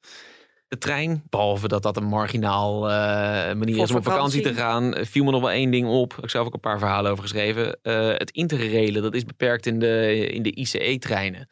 De 0.68 0.78
trein, 0.78 1.24
behalve 1.30 1.68
dat 1.68 1.84
dat 1.84 1.98
een 1.98 2.06
marginaal 2.06 2.80
manier 3.56 3.76
Voor 3.76 3.84
is 3.84 3.90
om 3.90 3.96
op 3.96 4.04
vakantie 4.04 4.42
te 4.42 4.54
gaan, 4.54 4.96
viel 5.06 5.24
me 5.24 5.32
nog 5.32 5.42
wel 5.42 5.52
één 5.52 5.72
ding 5.72 5.88
op. 5.88 6.14
Ik 6.14 6.20
heb 6.20 6.30
zelf 6.30 6.48
ook 6.48 6.54
een 6.54 6.60
paar 6.60 6.80
verhalen 6.80 7.12
over 7.12 7.24
geschreven. 7.24 7.80
Het 8.18 8.32
interrailen, 8.32 9.02
dat 9.02 9.14
is 9.14 9.26
beperkt 9.26 9.66
in 9.66 9.80
de, 9.80 10.28
in 10.28 10.44
de 10.44 10.56
ICE-treinen. 10.56 11.48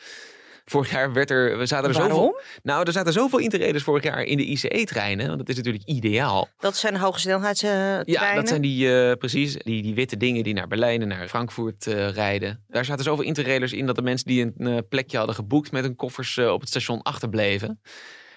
Vorig 0.66 0.92
jaar 0.92 1.14
werd 1.14 1.30
er, 1.30 1.58
we 1.58 1.66
zaten 1.66 1.90
er 1.90 1.96
zoveel. 1.96 2.10
Waarom? 2.10 2.40
Nou, 2.64 2.86
er 2.86 2.92
zaten 2.92 3.14
zoveel 3.14 3.40
interrailers 3.40 3.84
vorig 3.84 4.04
jaar 4.04 4.24
in 4.24 4.38
de 4.38 4.44
ICE-treinen. 4.44 5.28
Want 5.28 5.40
dat 5.40 5.50
is 5.50 5.56
natuurlijk 5.56 5.84
ideaal. 5.86 6.50
Dat 6.58 6.78
zijn 6.78 6.96
hogesnelheidstreinen. 6.96 8.04
Ja, 8.06 8.36
dat 8.36 8.48
zijn 8.48 8.62
die, 8.62 9.02
eh, 9.02 9.18
precies, 9.18 9.54
die, 9.54 9.82
die 9.82 9.94
witte 9.94 10.18
dingen 10.18 10.44
die 10.44 10.54
naar 10.54 10.68
Berlijn 10.68 11.02
en 11.02 11.08
naar 11.08 11.28
Frankfurt 11.28 11.88
eh, 11.88 12.10
rijden. 12.10 12.64
Daar 12.68 12.86
zaten 12.86 13.04
zoveel 13.04 13.26
interrailers 13.26 13.74
in 13.74 13.86
dat 13.86 13.96
de 13.96 14.02
mensen 14.02 14.28
die 14.28 14.42
een 14.42 14.68
eh, 14.68 14.78
plekje 14.90 15.18
hadden 15.18 15.36
geboekt 15.36 15.72
met 15.72 15.84
hun 15.84 15.96
koffers 15.96 16.38
op 16.38 16.60
het 16.60 16.70
station 16.70 17.02
achterbleven. 17.02 17.82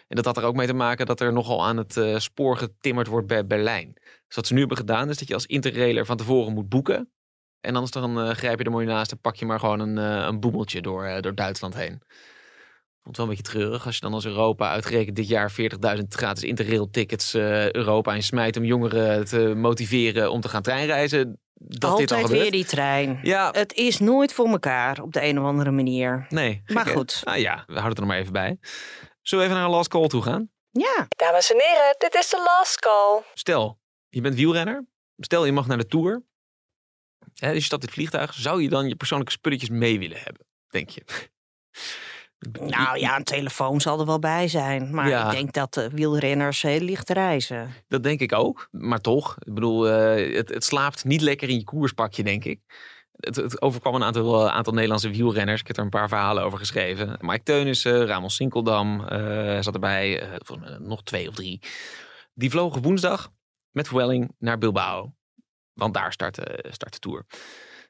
En 0.09 0.17
dat 0.17 0.25
had 0.25 0.37
er 0.37 0.45
ook 0.45 0.57
mee 0.57 0.67
te 0.67 0.73
maken 0.73 1.07
dat 1.07 1.21
er 1.21 1.33
nogal 1.33 1.67
aan 1.67 1.77
het 1.77 2.01
spoor 2.17 2.57
getimmerd 2.57 3.07
wordt 3.07 3.27
bij 3.27 3.47
Berlijn. 3.47 3.93
Dus 4.27 4.37
wat 4.37 4.47
ze 4.47 4.53
nu 4.53 4.59
hebben 4.59 4.77
gedaan 4.77 5.09
is 5.09 5.19
dat 5.19 5.29
je 5.29 5.35
als 5.35 5.47
interrailer 5.47 6.07
van 6.07 6.17
tevoren 6.17 6.53
moet 6.53 6.69
boeken. 6.69 7.11
En 7.67 7.75
anders 7.75 7.93
dan 7.93 8.21
eh, 8.21 8.31
grijp 8.31 8.59
je 8.59 8.65
er 8.65 8.71
mooi 8.71 8.87
naast 8.87 9.11
en 9.13 9.21
pak 9.21 9.37
je 9.37 9.47
maar 9.47 9.61
gewoon 9.61 9.81
een, 9.81 9.99
eh, 9.99 10.27
een 10.27 10.41
boemeltje 10.41 10.81
door, 10.83 11.05
eh, 11.05 11.21
door 11.23 11.35
Duitsland 11.35 11.75
heen. 11.75 12.01
Vond 13.03 13.17
het 13.17 13.17
wel 13.17 13.27
een 13.27 13.43
beetje 13.43 13.59
treurig 13.59 13.87
als 13.87 13.95
je 13.95 14.01
dan 14.01 14.13
als 14.15 14.25
Europa 14.27 14.71
uitgerekend 14.71 15.17
dit 15.17 15.29
jaar 15.29 15.51
40.000 15.51 16.15
gratis 16.15 16.43
interrail 16.43 16.91
tickets 16.91 17.35
eh, 17.35 17.73
Europa 17.73 18.15
in 18.15 18.23
smijt 18.23 18.57
om 18.57 18.65
jongeren 18.65 19.25
te 19.25 19.39
motiveren 19.39 20.31
om 20.31 20.41
te 20.41 20.49
gaan 20.49 20.63
treinreizen. 20.63 21.41
Dat 21.55 21.97
dit 21.99 22.13
al 22.13 22.17
Altijd 22.23 22.41
weer 22.41 22.51
die 22.51 22.65
trein. 22.65 23.19
Ja, 23.23 23.51
Het 23.53 23.73
is 23.73 23.99
nooit 23.99 24.33
voor 24.33 24.47
elkaar 24.49 25.03
op 25.03 25.13
de 25.13 25.25
een 25.25 25.39
of 25.39 25.45
andere 25.45 25.71
manier. 25.71 26.27
nee. 26.29 26.63
Maar 26.67 26.85
gek, 26.85 26.95
goed. 26.97 27.21
Ah 27.25 27.39
ja, 27.39 27.55
we 27.67 27.73
houden 27.73 27.89
het 27.89 27.97
er 27.99 28.01
nog 28.05 28.11
maar 28.13 28.19
even 28.21 28.33
bij. 28.33 28.59
Zullen 29.23 29.45
we 29.45 29.51
even 29.51 29.61
naar 29.61 29.71
een 29.71 29.77
last 29.77 29.89
call 29.89 30.07
toe 30.07 30.23
gaan? 30.23 30.51
Ja, 30.71 31.07
Dames 31.09 31.53
en 31.53 31.61
heren, 31.61 31.95
dit 31.99 32.15
is 32.15 32.29
de 32.31 32.43
last 32.57 32.79
call. 32.81 33.23
Stel, 33.35 33.79
je 34.09 34.21
bent 34.21 34.35
wielrenner. 34.35 34.85
Stel, 35.17 35.45
je 35.45 35.53
mag 35.53 35.67
naar 35.67 35.79
de 35.79 35.87
Tour. 35.87 36.23
Hè, 37.37 37.49
dus 37.49 37.59
je 37.59 37.65
stapt 37.65 37.83
in 37.83 37.89
het 37.89 37.97
vliegtuig. 37.97 38.35
Zou 38.35 38.63
je 38.63 38.69
dan 38.69 38.89
je 38.89 38.97
persoonlijke 38.97 39.33
spulletjes 39.33 39.69
mee 39.69 39.99
willen 39.99 40.19
hebben? 40.21 40.47
Denk 40.69 40.89
je? 40.91 41.03
nou 42.67 42.99
ja, 42.99 43.17
een 43.17 43.25
telefoon 43.25 43.81
zal 43.81 44.01
er 44.01 44.07
wel 44.07 44.19
bij 44.19 44.49
zijn. 44.49 44.95
Maar 44.95 45.09
Ja. 45.09 45.25
ik 45.25 45.31
denk 45.37 45.53
dat 45.53 45.75
de 45.75 45.91
wielrenners 45.91 46.63
heel 46.63 46.81
licht 46.81 47.11
reizen. 47.11 47.75
Dat 47.89 48.03
denk 48.03 48.21
ik 48.21 48.33
ook. 48.33 48.69
Maar 48.71 49.01
toch, 49.01 49.37
ik 49.39 49.55
bedoel, 49.55 49.89
eh, 49.89 50.37
het, 50.37 50.49
het 50.49 50.65
slaapt 50.65 51.05
niet 51.05 51.21
lekker 51.21 51.49
in 51.49 51.57
je 51.57 51.65
koerspakje, 51.65 52.23
denk 52.23 52.45
ik. 52.45 52.61
Het, 53.17 53.37
het 53.37 53.63
overkwam 53.63 53.95
een 53.95 54.05
aantal, 54.05 54.47
eh, 54.47 54.55
aantal 54.55 54.73
Nederlandse 54.73 55.11
wielrenners. 55.11 55.61
Ik 55.61 55.67
heb 55.67 55.77
er 55.77 55.83
een 55.83 55.89
paar 55.89 56.09
verhalen 56.09 56.45
over 56.45 56.59
geschreven. 56.59 57.17
Mike 57.21 57.43
Teunissen, 57.43 58.07
Ramon 58.07 58.31
Sinkeldam 58.31 59.05
eh, 59.05 59.61
zat 59.61 59.75
erbij. 59.75 60.29
volgens 60.45 60.69
mij 60.69 60.79
nog 60.79 61.03
twee 61.03 61.29
of 61.29 61.35
drie. 61.35 61.61
Die 62.35 62.51
vlogen 62.51 62.83
woensdag 62.83 63.31
met 63.71 63.91
Welling 63.91 64.35
naar 64.39 64.59
Bilbao. 64.59 65.15
Want 65.77 65.95
daar 65.95 66.13
start, 66.13 66.39
eh, 66.39 66.73
start 66.73 66.93
de 66.93 66.99
Tour. 66.99 67.25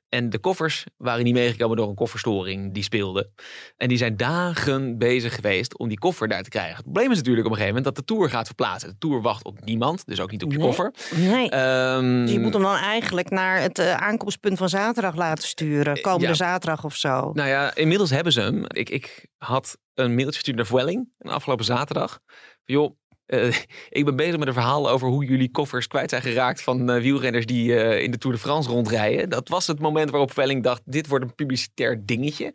En 0.09 0.31
de 0.31 0.39
koffers 0.39 0.85
waren 0.97 1.25
niet 1.25 1.35
meegekomen 1.35 1.77
door 1.77 1.89
een 1.89 1.95
kofferstoring 1.95 2.75
die 2.75 2.83
speelde. 2.83 3.31
En 3.77 3.89
die 3.89 3.99
zijn 3.99 4.17
dagen 4.17 4.99
bezig 4.99 5.35
geweest 5.35 5.79
om 5.79 5.89
die 5.89 5.99
koffer 5.99 6.29
daar 6.29 6.43
te 6.43 6.49
krijgen. 6.49 6.75
Het 6.75 6.85
probleem 6.85 7.11
is 7.11 7.17
natuurlijk 7.17 7.47
op 7.47 7.53
een 7.53 7.59
gegeven 7.59 7.83
moment 7.83 7.97
dat 7.97 8.07
de 8.07 8.15
Tour 8.15 8.31
gaat 8.31 8.47
verplaatsen. 8.47 8.89
De 8.89 8.99
Tour 8.99 9.23
wacht 9.23 9.45
op 9.45 9.65
niemand, 9.65 10.07
dus 10.07 10.21
ook 10.21 10.31
niet 10.31 10.43
op 10.43 10.53
je 10.53 10.59
Nee. 10.59 10.67
koffer. 10.67 10.93
Nee. 11.15 11.51
Ehm, 11.51 12.21
dus 12.21 12.33
je 12.33 12.41
moet 12.41 12.53
hem 12.53 12.63
dan 12.63 12.77
eigenlijk 12.77 13.31
naar 13.31 13.61
het 13.61 13.79
eh, 13.79 13.95
aankomstpunt 13.95 14.59
van 14.59 14.69
zaterdag 14.69 15.15
laten 15.17 15.49
sturen. 15.49 16.01
Komende 16.01 16.27
ja. 16.27 16.35
zaterdag 16.35 16.85
of 16.85 16.97
zo. 16.97 17.31
Nou 17.33 17.49
ja, 17.49 17.75
inmiddels 17.75 18.11
hebben 18.11 18.33
ze 18.33 18.41
hem. 18.41 18.65
Ik, 18.69 18.91
ik 18.91 19.27
had 19.37 19.79
een 19.95 20.15
mailtje 20.15 20.35
gestuurd 20.35 20.57
naar 20.57 20.67
Vueling 20.67 21.09
afgelopen 21.19 21.65
zaterdag. 21.65 22.19
Joh, 22.65 22.97
eh, 23.27 23.55
ik 23.99 24.05
ben 24.05 24.17
bezig 24.17 24.39
met 24.39 24.49
een 24.49 24.55
verhaal 24.55 24.91
over 24.91 25.09
hoe 25.09 25.25
jullie 25.25 25.51
koffers 25.51 25.87
kwijt 25.87 26.11
zijn 26.11 26.23
geraakt 26.23 26.63
van 26.63 26.91
eh, 26.91 27.01
wielrenners 27.01 27.47
die 27.47 27.77
eh, 27.81 28.03
in 28.03 28.11
de 28.11 28.19
Tour 28.19 28.37
de 28.37 28.43
France 28.43 28.69
rondrijden. 28.69 29.29
Dat 29.29 29.49
was 29.49 29.67
het 29.67 29.79
moment 29.79 30.11
waarop 30.11 30.33
Vueling 30.33 30.63
dacht, 30.63 30.83
dit 30.85 31.07
wordt 31.07 31.25
een 31.25 31.35
publicitair 31.35 32.07
dingetje. 32.07 32.55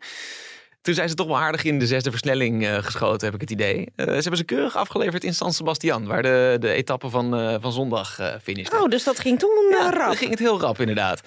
Toen 0.80 0.94
zijn 0.94 1.08
ze 1.08 1.14
toch 1.14 1.26
wel 1.26 1.38
aardig 1.38 1.64
in 1.64 1.78
de 1.78 1.86
zesde 1.86 2.10
versnelling 2.10 2.68
geschoten, 2.80 3.26
heb 3.26 3.34
ik 3.34 3.40
het 3.40 3.50
idee. 3.50 3.88
Ze 3.96 4.02
hebben 4.04 4.36
ze 4.36 4.44
keurig 4.44 4.76
afgeleverd 4.76 5.24
in 5.24 5.34
San 5.34 5.52
Sebastian, 5.52 6.06
waar 6.06 6.22
de, 6.22 6.56
de 6.60 6.72
etappe 6.72 7.10
van, 7.10 7.58
van 7.60 7.72
zondag 7.72 8.18
eh 8.18 8.34
finishte. 8.42 8.76
Oh, 8.76 8.88
dus 8.88 9.04
dat 9.04 9.18
ging 9.18 9.38
toen 9.38 9.66
ja, 9.70 9.90
rap. 9.90 10.14
ging 10.14 10.30
het 10.30 10.38
heel 10.38 10.60
rap 10.60 10.80
inderdaad. 10.80 11.20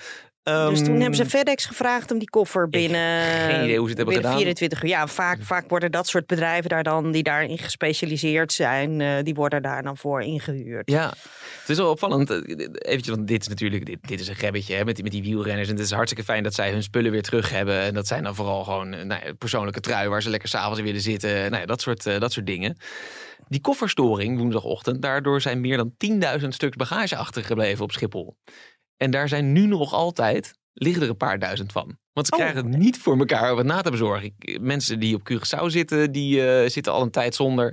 Dus 0.45 0.79
toen 0.79 0.87
Ehm, 0.87 0.99
hebben 0.99 1.15
ze 1.15 1.25
FedEx 1.25 1.65
gevraagd 1.65 2.11
om 2.11 2.17
die 2.19 2.29
koffer 2.29 2.69
binnen, 2.69 3.21
geen 3.49 3.63
idee 3.63 3.77
hoe 3.77 3.89
ze 3.89 3.89
het 3.89 3.97
hebben 3.97 4.15
gedaan. 4.15 4.35
24 4.35 4.83
uur. 4.83 4.89
Ja, 4.89 5.07
vaak, 5.07 5.37
vaak 5.41 5.69
worden 5.69 5.91
dat 5.91 6.07
soort 6.07 6.25
bedrijven 6.25 6.69
daar 6.69 6.83
dan, 6.83 7.11
die 7.11 7.23
daarin 7.23 7.57
gespecialiseerd 7.57 8.53
zijn, 8.53 9.01
eh, 9.01 9.23
die 9.23 9.33
worden 9.33 9.61
daar 9.61 9.83
dan 9.83 9.97
voor 9.97 10.21
ingehuurd. 10.21 10.89
Ja, 10.91 11.13
het 11.59 11.69
is 11.69 11.77
wel 11.77 11.89
opvallend. 11.89 12.29
eh, 12.29 12.37
Eventjes, 12.71 13.15
want 13.15 13.27
dit 13.27 13.41
is 13.41 13.47
natuurlijk 13.47 13.85
dit, 13.85 13.97
dit 14.01 14.19
is 14.19 14.27
een 14.27 14.35
gebbetje 14.35 14.75
hè, 14.75 14.85
met, 14.85 14.95
die, 14.95 15.03
met 15.03 15.13
die 15.13 15.23
wielrenners. 15.23 15.67
En 15.69 15.75
het 15.75 15.83
is 15.85 15.91
hartstikke 15.91 16.23
fijn 16.25 16.43
dat 16.43 16.53
zij 16.53 16.71
hun 16.71 16.83
spullen 16.83 17.11
weer 17.11 17.21
terug 17.23 17.49
hebben. 17.49 17.79
En 17.79 17.93
dat 17.93 18.07
zijn 18.07 18.23
dan 18.23 18.35
vooral 18.35 18.63
gewoon 18.63 18.93
eh, 18.93 19.03
nou 19.05 19.25
ja, 19.25 19.33
persoonlijke 19.33 19.79
trui 19.79 20.07
waar 20.09 20.21
ze 20.21 20.29
lekker 20.29 20.49
s'avonds 20.49 20.79
in 20.79 20.85
willen 20.85 21.01
zitten. 21.01 21.29
Nou 21.33 21.55
ja, 21.57 21.65
dat, 21.65 21.81
soort, 21.81 22.05
eh, 22.05 22.19
dat 22.19 22.31
soort 22.31 22.45
dingen. 22.45 22.77
Die 23.47 23.61
kofferstoring 23.61 24.37
woensdagochtend, 24.37 25.01
daardoor 25.01 25.41
zijn 25.41 25.61
meer 25.61 25.77
dan 25.77 25.93
10.000 26.41 26.47
stuks 26.47 26.75
bagage 26.75 27.15
achtergebleven 27.15 27.83
op 27.83 27.91
Schiphol. 27.91 28.35
En 28.97 29.11
daar 29.11 29.27
zijn 29.27 29.51
nu 29.51 29.65
nog 29.67 29.93
altijd, 29.93 30.53
liggen 30.73 31.03
er 31.03 31.09
een 31.09 31.17
paar 31.17 31.39
duizend 31.39 31.71
van. 31.71 31.97
Want 32.13 32.27
ze 32.27 32.33
Oh. 32.33 32.39
krijgen 32.39 32.65
het 32.71 32.77
niet 32.77 32.97
voor 32.97 33.17
elkaar 33.17 33.51
om 33.51 33.57
het 33.57 33.67
na 33.67 33.81
te 33.81 33.91
bezorgen. 33.91 34.33
Ik- 34.39 34.59
Mensen 34.61 34.99
die 34.99 35.15
op 35.15 35.31
Curaçao 35.31 35.65
zitten, 35.65 36.11
die 36.11 36.47
eh, 36.49 36.69
zitten 36.69 36.93
al 36.93 37.01
een 37.01 37.11
tijd 37.11 37.35
zonder. 37.35 37.71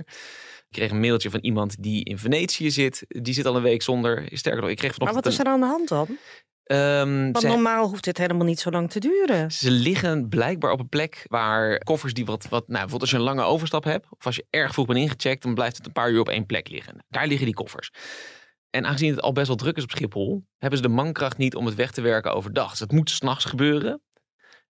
Ik 0.69 0.79
kreeg 0.79 0.91
een 0.91 0.99
mailtje 0.99 1.29
van 1.29 1.39
iemand 1.39 1.83
die 1.83 2.03
in 2.03 2.17
Venetië 2.17 2.71
zit. 2.71 3.05
Die 3.07 3.33
zit 3.33 3.45
al 3.45 3.55
een 3.55 3.61
week 3.61 3.81
zonder. 3.81 4.27
Sterker 4.31 4.61
nog, 4.61 4.69
ik 4.69 4.77
kreeg 4.77 4.89
Maar 4.99 5.07
vanochtend... 5.07 5.23
wat 5.23 5.33
is 5.33 5.39
er 5.39 5.45
aan 5.53 5.59
de 5.59 5.65
hand 5.65 5.87
dan? 5.87 6.17
ehm, 6.63 7.23
Want 7.23 7.39
ze, 7.39 7.47
normaal 7.47 7.87
hoeft 7.87 8.03
dit 8.03 8.17
helemaal 8.17 8.45
niet 8.45 8.59
zo 8.59 8.69
lang 8.69 8.91
te 8.91 8.99
duren. 8.99 9.51
ze 9.51 9.71
liggen 9.71 10.29
blijkbaar 10.29 10.71
op 10.71 10.79
een 10.79 10.89
plek 10.89 11.25
waar 11.27 11.77
koffers 11.77 12.13
die 12.13 12.25
wat... 12.25 12.43
wat 12.49 12.67
nou, 12.67 12.67
bijvoorbeeld 12.67 13.01
als 13.01 13.09
je 13.11 13.17
een 13.17 13.23
lange 13.23 13.43
overstap 13.43 13.83
hebt... 13.83 14.07
of 14.09 14.25
als 14.25 14.35
je 14.35 14.45
erg 14.49 14.73
vroeg 14.73 14.85
bent 14.85 14.99
ingecheckt... 14.99 15.43
dan 15.43 15.53
blijft 15.53 15.77
het 15.77 15.85
een 15.85 15.91
paar 15.91 16.09
uur 16.11 16.19
op 16.19 16.29
één 16.29 16.45
plek 16.45 16.69
liggen. 16.69 17.05
Daar 17.09 17.27
liggen 17.27 17.45
die 17.45 17.55
koffers. 17.55 17.91
En 18.73 18.85
aangezien 18.85 19.09
het 19.09 19.21
al 19.21 19.31
best 19.31 19.47
wel 19.47 19.55
druk 19.55 19.77
is 19.77 19.83
op 19.83 19.91
Schiphol... 19.91 20.45
hebben 20.57 20.79
ze 20.79 20.87
de 20.87 20.93
mankracht 20.93 21.37
niet 21.37 21.55
om 21.55 21.65
het 21.65 21.75
weg 21.75 21.91
te 21.91 22.01
werken 22.01 22.33
overdag. 22.33 22.69
Dus 22.69 22.79
het 22.79 22.91
moet 22.91 23.09
s'nachts 23.09 23.45
gebeuren. 23.45 24.01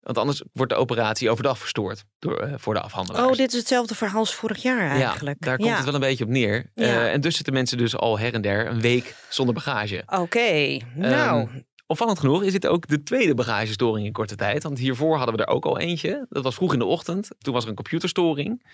Want 0.00 0.18
anders 0.18 0.42
wordt 0.52 0.72
de 0.72 0.78
operatie 0.78 1.30
overdag 1.30 1.58
verstoord 1.58 2.04
door, 2.18 2.38
eh, 2.38 2.54
voor 2.56 2.74
de 2.74 2.80
afhandelaars. 2.80 3.26
Oh, 3.26 3.36
dit 3.36 3.52
is 3.52 3.58
hetzelfde 3.58 3.94
verhaal 3.94 4.18
als 4.18 4.34
vorig 4.34 4.62
jaar 4.62 4.90
eigenlijk. 4.90 5.36
Ja, 5.40 5.46
daar 5.46 5.56
komt 5.56 5.76
het 5.76 5.84
wel 5.84 5.94
een 5.94 6.00
beetje 6.00 6.24
op 6.24 6.30
neer. 6.30 6.70
Ja. 6.74 6.84
Eh, 6.84 7.12
en 7.12 7.20
dus 7.20 7.36
zitten 7.36 7.54
mensen 7.54 7.78
dus 7.78 7.96
al 7.96 8.18
her 8.18 8.34
en 8.34 8.42
der 8.42 8.66
een 8.66 8.80
week 8.80 9.14
zonder 9.28 9.54
bagage. 9.54 10.02
Oké, 10.06 10.78
nou, 10.94 11.48
Ehm, 11.48 11.60
opvallend 11.86 12.18
genoeg 12.18 12.42
is 12.42 12.52
dit 12.52 12.66
ook 12.66 12.86
de 12.86 13.02
tweede 13.02 13.34
bagagestoring 13.34 14.06
in 14.06 14.12
korte 14.12 14.36
tijd. 14.36 14.62
Want 14.62 14.78
hiervoor 14.78 15.16
hadden 15.16 15.36
we 15.36 15.44
er 15.44 15.52
ook 15.52 15.64
al 15.64 15.78
eentje. 15.78 16.26
Dat 16.28 16.44
was 16.44 16.54
vroeg 16.54 16.72
in 16.72 16.78
de 16.78 16.84
ochtend. 16.84 17.28
Toen 17.38 17.54
was 17.54 17.62
er 17.62 17.68
een 17.68 17.76
computerstoring. 17.76 18.66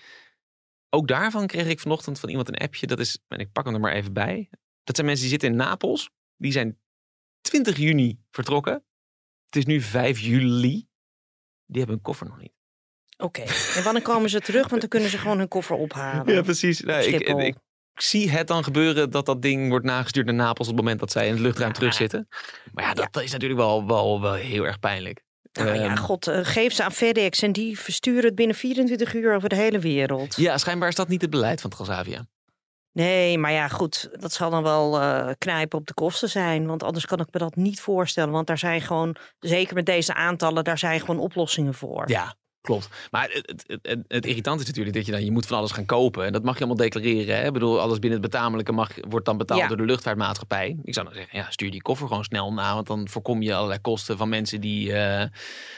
Ook 0.89 1.07
daarvan 1.07 1.47
kreeg 1.47 1.67
ik 1.67 1.79
vanochtend 1.79 2.19
van 2.19 2.29
iemand 2.29 2.47
een 2.47 2.57
appje. 2.57 2.87
Dat 2.87 2.99
is, 2.99 3.19
en 3.27 3.39
ik 3.39 3.51
pak 3.51 3.65
hem 3.65 3.73
er 3.73 3.79
maar 3.79 3.93
even 3.93 4.13
bij. 4.13 4.49
Dat 4.83 4.95
zijn 4.95 5.07
mensen 5.07 5.23
die 5.23 5.33
zitten 5.39 5.49
in 5.51 5.55
Napels. 5.55 6.09
Die 6.37 6.51
zijn 6.51 6.77
20 7.41 7.77
juni 7.77 8.19
vertrokken. 8.31 8.83
Het 9.45 9.55
is 9.55 9.65
nu 9.65 9.81
5 9.81 10.19
juli. 10.19 10.87
Die 11.65 11.77
hebben 11.77 11.95
hun 11.95 12.01
koffer 12.01 12.27
nog 12.27 12.37
niet. 12.39 12.51
oké. 13.17 13.43
En 13.75 13.83
wanneer 13.83 14.01
komen 14.01 14.29
ze 14.29 14.39
terug? 14.41 14.67
Want 14.67 14.81
dan 14.81 14.89
kunnen 14.89 15.09
ze 15.09 15.17
gewoon 15.17 15.37
hun 15.37 15.47
koffer 15.47 15.75
ophalen. 15.75 16.33
Ja, 16.33 16.41
precies. 16.41 16.81
Nou, 16.81 17.03
ik, 17.03 17.19
ik 17.29 17.55
zie 18.01 18.29
het 18.29 18.47
dan 18.47 18.63
gebeuren 18.63 19.11
dat 19.11 19.25
dat 19.25 19.41
ding 19.41 19.69
wordt 19.69 19.85
nagestuurd 19.85 20.25
naar 20.25 20.35
Napels 20.35 20.67
op 20.67 20.73
het 20.73 20.83
moment 20.83 20.99
dat 20.99 21.11
zij 21.11 21.25
in 21.27 21.31
het 21.33 21.41
luchtruim 21.41 21.69
Ja. 21.71 21.75
terugzitten. 21.75 22.27
Maar 22.73 22.83
ja, 22.83 22.93
dat 22.93 23.23
is 23.23 23.31
natuurlijk 23.31 23.59
wel, 23.59 23.87
wel, 23.87 24.21
wel 24.21 24.33
heel 24.33 24.63
erg 24.65 24.79
pijnlijk. 24.79 25.23
Nou 25.53 25.67
ja, 25.73 25.83
Ehm, 25.83 25.95
god, 25.95 26.27
eh, 26.27 26.39
geef 26.43 26.73
ze 26.73 26.83
aan 26.83 26.91
FedEx 26.91 27.41
en 27.41 27.51
die 27.51 27.79
versturen 27.79 28.23
het 28.25 28.35
binnen 28.35 28.55
24 28.55 29.13
uur 29.13 29.35
over 29.35 29.49
de 29.49 29.55
hele 29.55 29.79
wereld. 29.79 30.35
Ja, 30.35 30.57
schijnbaar 30.57 30.89
is 30.89 30.95
dat 30.95 31.07
niet 31.07 31.21
het 31.21 31.29
beleid 31.29 31.61
van 31.61 31.69
Transavia. 31.69 32.25
Nee, 32.91 33.37
maar 33.37 33.51
ja, 33.51 33.67
goed, 33.67 34.09
dat 34.11 34.33
zal 34.33 34.49
dan 34.49 34.63
wel 34.63 34.99
eh, 35.01 35.29
knijpen 35.37 35.79
op 35.79 35.87
de 35.87 35.93
kosten 35.93 36.29
zijn. 36.29 36.67
Want 36.67 36.83
anders 36.83 37.05
kan 37.05 37.19
ik 37.19 37.27
me 37.31 37.39
dat 37.39 37.55
niet 37.55 37.81
voorstellen. 37.81 38.33
Want 38.33 38.47
daar 38.47 38.57
zijn 38.57 38.81
gewoon, 38.81 39.15
zeker 39.39 39.75
met 39.75 39.85
deze 39.85 40.13
aantallen, 40.13 40.63
daar 40.63 40.77
zijn 40.77 40.99
gewoon 40.99 41.19
oplossingen 41.19 41.73
voor. 41.73 42.09
Ja, 42.09 42.35
klopt. 42.61 42.89
Maar 43.11 43.29
het, 43.31 43.63
het, 43.81 43.99
het, 44.07 44.25
irritant 44.25 44.59
is 44.61 44.67
natuurlijk 44.67 44.95
dat 44.95 45.05
je 45.05 45.11
dan, 45.11 45.25
je 45.25 45.31
moet 45.31 45.45
van 45.45 45.57
alles 45.57 45.71
gaan 45.71 45.85
kopen. 45.85 46.25
En 46.25 46.33
dat 46.33 46.43
mag 46.43 46.53
je 46.53 46.59
allemaal 46.63 46.85
declareren. 46.85 47.35
Hè? 47.35 47.45
Ik 47.45 47.53
bedoel, 47.53 47.79
alles 47.79 47.99
binnen 47.99 48.21
het 48.21 48.31
betamelijke 48.31 48.71
mag, 48.71 48.91
wordt 49.09 49.25
dan 49.25 49.37
betaald 49.37 49.59
Ja. 49.59 49.67
door 49.67 49.77
de 49.77 49.85
luchtvaartmaatschappij. 49.85 50.77
Ik 50.83 50.93
zou 50.93 51.05
dan 51.05 51.15
zeggen, 51.15 51.37
ja, 51.37 51.45
stuur 51.49 51.71
die 51.71 51.81
koffer 51.81 52.07
gewoon 52.07 52.23
snel 52.23 52.53
na. 52.53 52.73
Want 52.73 52.87
dan 52.87 53.07
voorkom 53.09 53.41
je 53.41 53.55
allerlei 53.55 53.79
kosten 53.81 54.17
van 54.17 54.29
mensen 54.29 54.61
die 54.61 54.93
eh, 54.93 55.21
eh, 55.21 55.29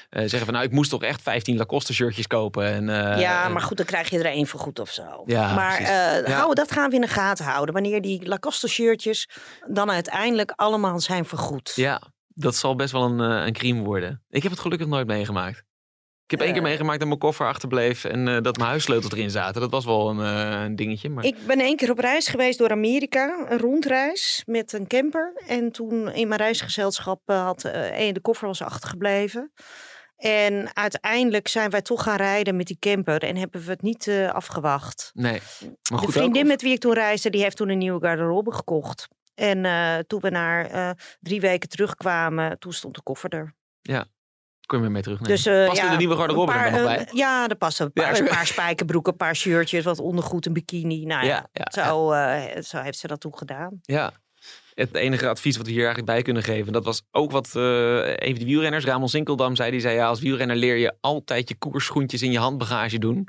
zeggen 0.10 0.39
van, 0.39 0.54
nou, 0.54 0.65
ik 0.65 0.72
moest 0.72 0.89
toch 0.89 1.04
echt 1.04 1.22
15 1.22 1.58
Lacoste 1.58 1.94
shirtjes 1.94 2.28
kopen. 2.28 2.65
En, 2.65 2.89
eh, 2.89 3.22
ja, 3.22 3.50
maar 3.50 3.62
goed, 3.62 3.78
dan 3.78 3.86
krijg 3.86 4.10
je 4.10 4.20
er 4.20 4.26
één 4.26 4.48
voor 4.48 4.60
goed 4.60 4.80
of 4.80 4.91
zo. 4.91 5.24
Ja, 5.26 5.54
maar 5.56 5.82
Ja. 5.82 6.32
hou, 6.32 6.54
dat 6.54 6.72
gaan 6.72 6.89
we 6.89 6.96
in 6.96 7.02
de 7.02 7.08
gaten 7.08 7.46
houden. 7.46 7.74
Wanneer 7.74 8.02
die 8.02 8.28
Lacoste 8.28 8.67
shirtjes 8.67 9.30
dan 9.67 9.91
uiteindelijk 9.91 10.54
allemaal 10.56 11.00
zijn 11.00 11.26
vergoed. 11.26 11.72
Ja, 11.76 12.02
dat 12.28 12.56
zal 12.56 12.76
best 12.76 12.91
wel 12.91 13.04
een, 13.04 13.20
een 13.20 13.54
crime 13.54 13.84
worden. 13.84 14.22
Ik 14.30 14.44
heb 14.44 14.52
het 14.52 14.62
gelukkig 14.62 14.88
nooit 14.88 15.08
meegemaakt. 15.08 15.63
Ik 16.32 16.38
heb 16.38 16.46
één 16.46 16.56
keer 16.56 16.65
meegemaakt 16.65 17.00
dat 17.00 17.08
mijn 17.08 17.20
koffer 17.20 17.48
achterbleef 17.48 18.04
en 18.04 18.28
eh, 18.28 18.41
dat 18.41 18.58
mijn 18.58 18.70
huissleutels 18.70 19.13
erin 19.13 19.30
zaten. 19.30 19.62
Dat 19.62 19.72
was 19.72 19.86
wel 19.86 20.10
een, 20.10 20.20
eh, 20.20 20.63
een 20.63 20.76
dingetje. 20.76 21.10
Maar... 21.10 21.24
Ik 21.24 21.36
ben 21.48 21.60
één 21.60 21.76
keer 21.76 21.91
op 21.91 22.00
reis 22.00 22.28
geweest 22.28 22.58
door 22.58 22.72
Amerika, 22.72 23.46
een 23.50 23.58
rondreis 23.58 24.44
met 24.46 24.74
een 24.74 24.88
camper. 24.88 25.34
En 25.48 25.72
toen 25.72 26.12
in 26.12 26.28
mijn 26.28 26.39
reisgezelschap 26.39 27.22
eh, 27.26 27.44
had 27.44 27.63
één 27.63 28.13
de 28.13 28.20
koffer 28.20 28.48
was 28.48 28.62
achtergebleven. 28.62 29.52
En 30.15 30.76
uiteindelijk 30.76 31.48
zijn 31.48 31.70
wij 31.70 31.82
toch 31.82 32.04
gaan 32.04 32.17
rijden 32.17 32.56
met 32.56 32.67
die 32.67 32.78
camper 32.80 33.24
en 33.24 33.36
hebben 33.36 33.63
we 33.63 33.72
het 33.72 33.82
niet 33.82 34.10
afgewacht. 34.34 35.12
Nee, 35.13 35.41
maar 35.91 36.02
de 36.02 36.12
vriendin 36.12 36.41
ook, 36.41 36.48
met 36.48 36.62
wie 36.62 36.74
ik 36.74 36.80
toen 36.80 36.94
reisde, 36.94 37.30
die 37.30 37.41
heeft 37.41 37.58
toen 37.58 37.70
een 37.70 37.78
nieuwe 37.78 38.06
garderobe 38.06 38.54
gekocht. 38.54 39.08
En 39.36 39.62
toen 40.08 40.20
we 40.20 40.30
na 40.30 40.67
eh, 40.67 40.89
drie 41.20 41.41
weken 41.41 41.70
terugkwamen, 41.70 42.60
toen 42.60 42.74
stond 42.74 42.96
de 42.96 43.02
koffer 43.04 43.30
er. 43.30 43.54
Je 44.72 44.78
me 44.78 44.90
mee 44.90 45.02
terugnemen. 45.02 45.36
Dus, 45.36 45.46
eh, 45.46 45.66
Paste 45.68 45.86
ja, 45.86 45.92
de 45.92 45.98
nieuwe 45.98 46.16
garderobe 46.16 46.52
er 46.52 46.58
paar, 46.58 46.72
dan 46.72 46.82
nog 46.82 46.90
eh, 46.92 46.96
bij? 46.96 47.08
Ja, 47.14 47.50
er 47.50 47.56
pasten 47.56 47.86
een 47.86 47.92
paar, 47.92 48.16
Ja. 48.16 48.20
een 48.20 48.28
paar 48.28 48.48
spijkerbroeken, 48.48 49.12
een 49.12 49.18
paar 49.18 49.36
shirtjes, 49.36 49.84
wat 49.84 50.00
ondergoed, 50.00 50.46
een 50.46 50.54
bikini. 50.54 51.06
Nou 51.06 51.26
ja, 51.26 51.48
Ja, 51.52 51.66
ja, 51.74 51.86
zo, 51.86 52.12
eh, 52.12 52.62
zo 52.62 52.78
heeft 52.82 52.98
ze 52.98 53.08
dat 53.08 53.20
toen 53.20 53.38
gedaan. 53.38 53.80
Ja. 53.82 54.12
Het 54.76 54.96
enige 54.96 55.28
advies 55.30 55.58
wat 55.58 55.66
we 55.66 55.72
hier 55.72 55.84
eigenlijk 55.84 56.14
bij 56.14 56.22
kunnen 56.22 56.44
geven, 56.44 56.74
dat 56.74 56.86
was 56.86 57.02
ook 57.12 57.32
wat 57.32 57.56
eh 57.56 57.62
een 58.16 58.30
van 58.30 58.40
de 58.40 58.46
wielrenners, 58.46 58.86
Ramon 58.86 59.10
Sinkeldam, 59.10 59.56
zei. 59.56 59.72
Die 59.72 59.80
zei, 59.80 59.96
ja, 59.96 60.08
als 60.08 60.20
wielrenner 60.20 60.56
leer 60.56 60.76
je 60.76 60.94
altijd 61.02 61.50
je 61.50 61.56
koersschoentjes 61.56 62.22
in 62.22 62.32
je 62.32 62.40
handbagage 62.40 62.98
doen. 63.00 63.28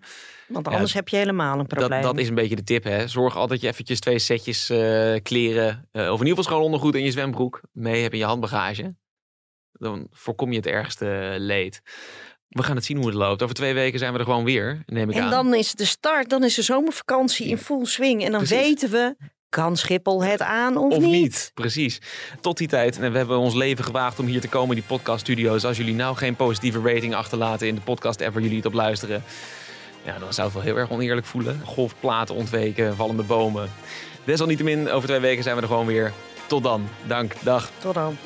Want 0.49 0.67
Ja, 0.67 0.73
anders 0.73 0.93
heb 0.93 1.09
je 1.09 1.17
helemaal 1.17 1.59
een 1.59 1.67
probleem. 1.67 1.91
Dat, 1.91 2.03
dat 2.03 2.19
is 2.19 2.29
een 2.29 2.35
beetje 2.35 2.57
de 2.57 2.65
tip, 2.65 2.85
hè. 2.85 3.09
Zorg 3.09 3.35
altijd 3.35 3.51
dat 3.51 3.61
je 3.61 3.69
eventjes 3.69 4.01
twee 4.01 4.19
setjes 4.19 4.71
eh, 4.71 5.15
kleren, 5.23 5.89
eh, 5.93 6.03
of 6.03 6.21
in 6.21 6.27
ieder 6.27 6.29
geval 6.29 6.43
schoon 6.45 6.63
ondergoed 6.63 6.95
en 6.95 7.03
je 7.05 7.11
zwembroek 7.11 7.61
mee 7.73 8.01
hebt 8.01 8.13
in 8.13 8.19
je 8.19 8.25
handbagage. 8.25 8.95
Dan 9.73 10.07
voorkom 10.11 10.51
je 10.51 10.57
het 10.57 10.67
ergste 10.67 11.35
leed. 11.39 11.83
We 12.49 12.63
gaan 12.63 12.77
het 12.77 12.85
zien 12.85 12.97
hoe 12.97 13.07
het 13.07 13.15
loopt. 13.15 13.43
Over 13.43 13.55
twee 13.55 13.75
weken 13.75 13.99
zijn 13.99 14.13
we 14.13 14.19
er 14.19 14.25
gewoon 14.25 14.45
weer, 14.45 14.83
neem 14.87 15.11
ik 15.11 15.17
En 15.17 15.23
aan. 15.23 15.31
dan 15.31 15.55
is 15.55 15.73
de 15.73 15.85
start, 15.85 16.29
dan 16.31 16.45
is 16.45 16.55
de 16.55 16.63
zomervakantie 16.63 17.47
in 17.47 17.59
full 17.59 17.85
swing. 17.85 18.25
En 18.25 18.31
dan 18.31 18.41
Precies. 18.45 18.57
weten 18.67 18.91
we, 18.91 19.17
kan 19.49 19.77
Schiphol 19.77 20.25
het 20.25 20.41
aan 20.41 20.77
of, 20.77 20.93
Of 20.93 20.99
niet? 20.99 21.11
niet, 21.11 21.51
precies. 21.55 22.01
Tot 22.41 22.57
die 22.57 22.69
tijd. 22.69 22.99
En 22.99 23.13
we 23.13 23.19
hebben 23.19 23.39
ons 23.39 23.55
leven 23.55 23.85
gewaagd 23.85 24.19
om 24.19 24.27
hier 24.27 24.41
te 24.41 24.49
komen 24.49 24.69
in 24.69 24.75
die 24.81 24.89
podcaststudio's. 24.97 25.65
Als 25.65 25.77
jullie 25.77 25.95
nou 25.95 26.17
geen 26.17 26.37
positieve 26.37 26.81
rating 26.81 27.15
achterlaten 27.15 27.67
in 27.67 27.75
de 27.75 27.81
podcast 27.81 28.23
app 28.23 28.33
waar 28.33 28.43
jullie 28.43 28.57
het 28.57 28.67
op 28.67 28.73
luisteren. 28.73 29.23
Ja, 30.05 30.19
dan 30.19 30.33
zou 30.35 30.47
het 30.47 30.57
wel 30.57 30.67
heel 30.67 30.77
erg 30.77 30.91
oneerlijk 30.91 31.27
voelen. 31.27 31.61
Golfplaten 31.65 32.35
ontweken, 32.35 32.97
vallende 32.97 33.23
bomen. 33.23 33.71
Desalniettemin, 34.25 34.91
over 34.91 35.09
twee 35.09 35.21
weken 35.21 35.43
zijn 35.43 35.57
we 35.57 35.63
er 35.63 35.69
gewoon 35.69 35.87
weer. 35.87 36.13
Tot 36.47 36.63
dan. 36.63 36.89
Dank. 37.07 37.35
Dag. 37.43 37.71
Tot 37.81 37.95
dan. 37.95 38.17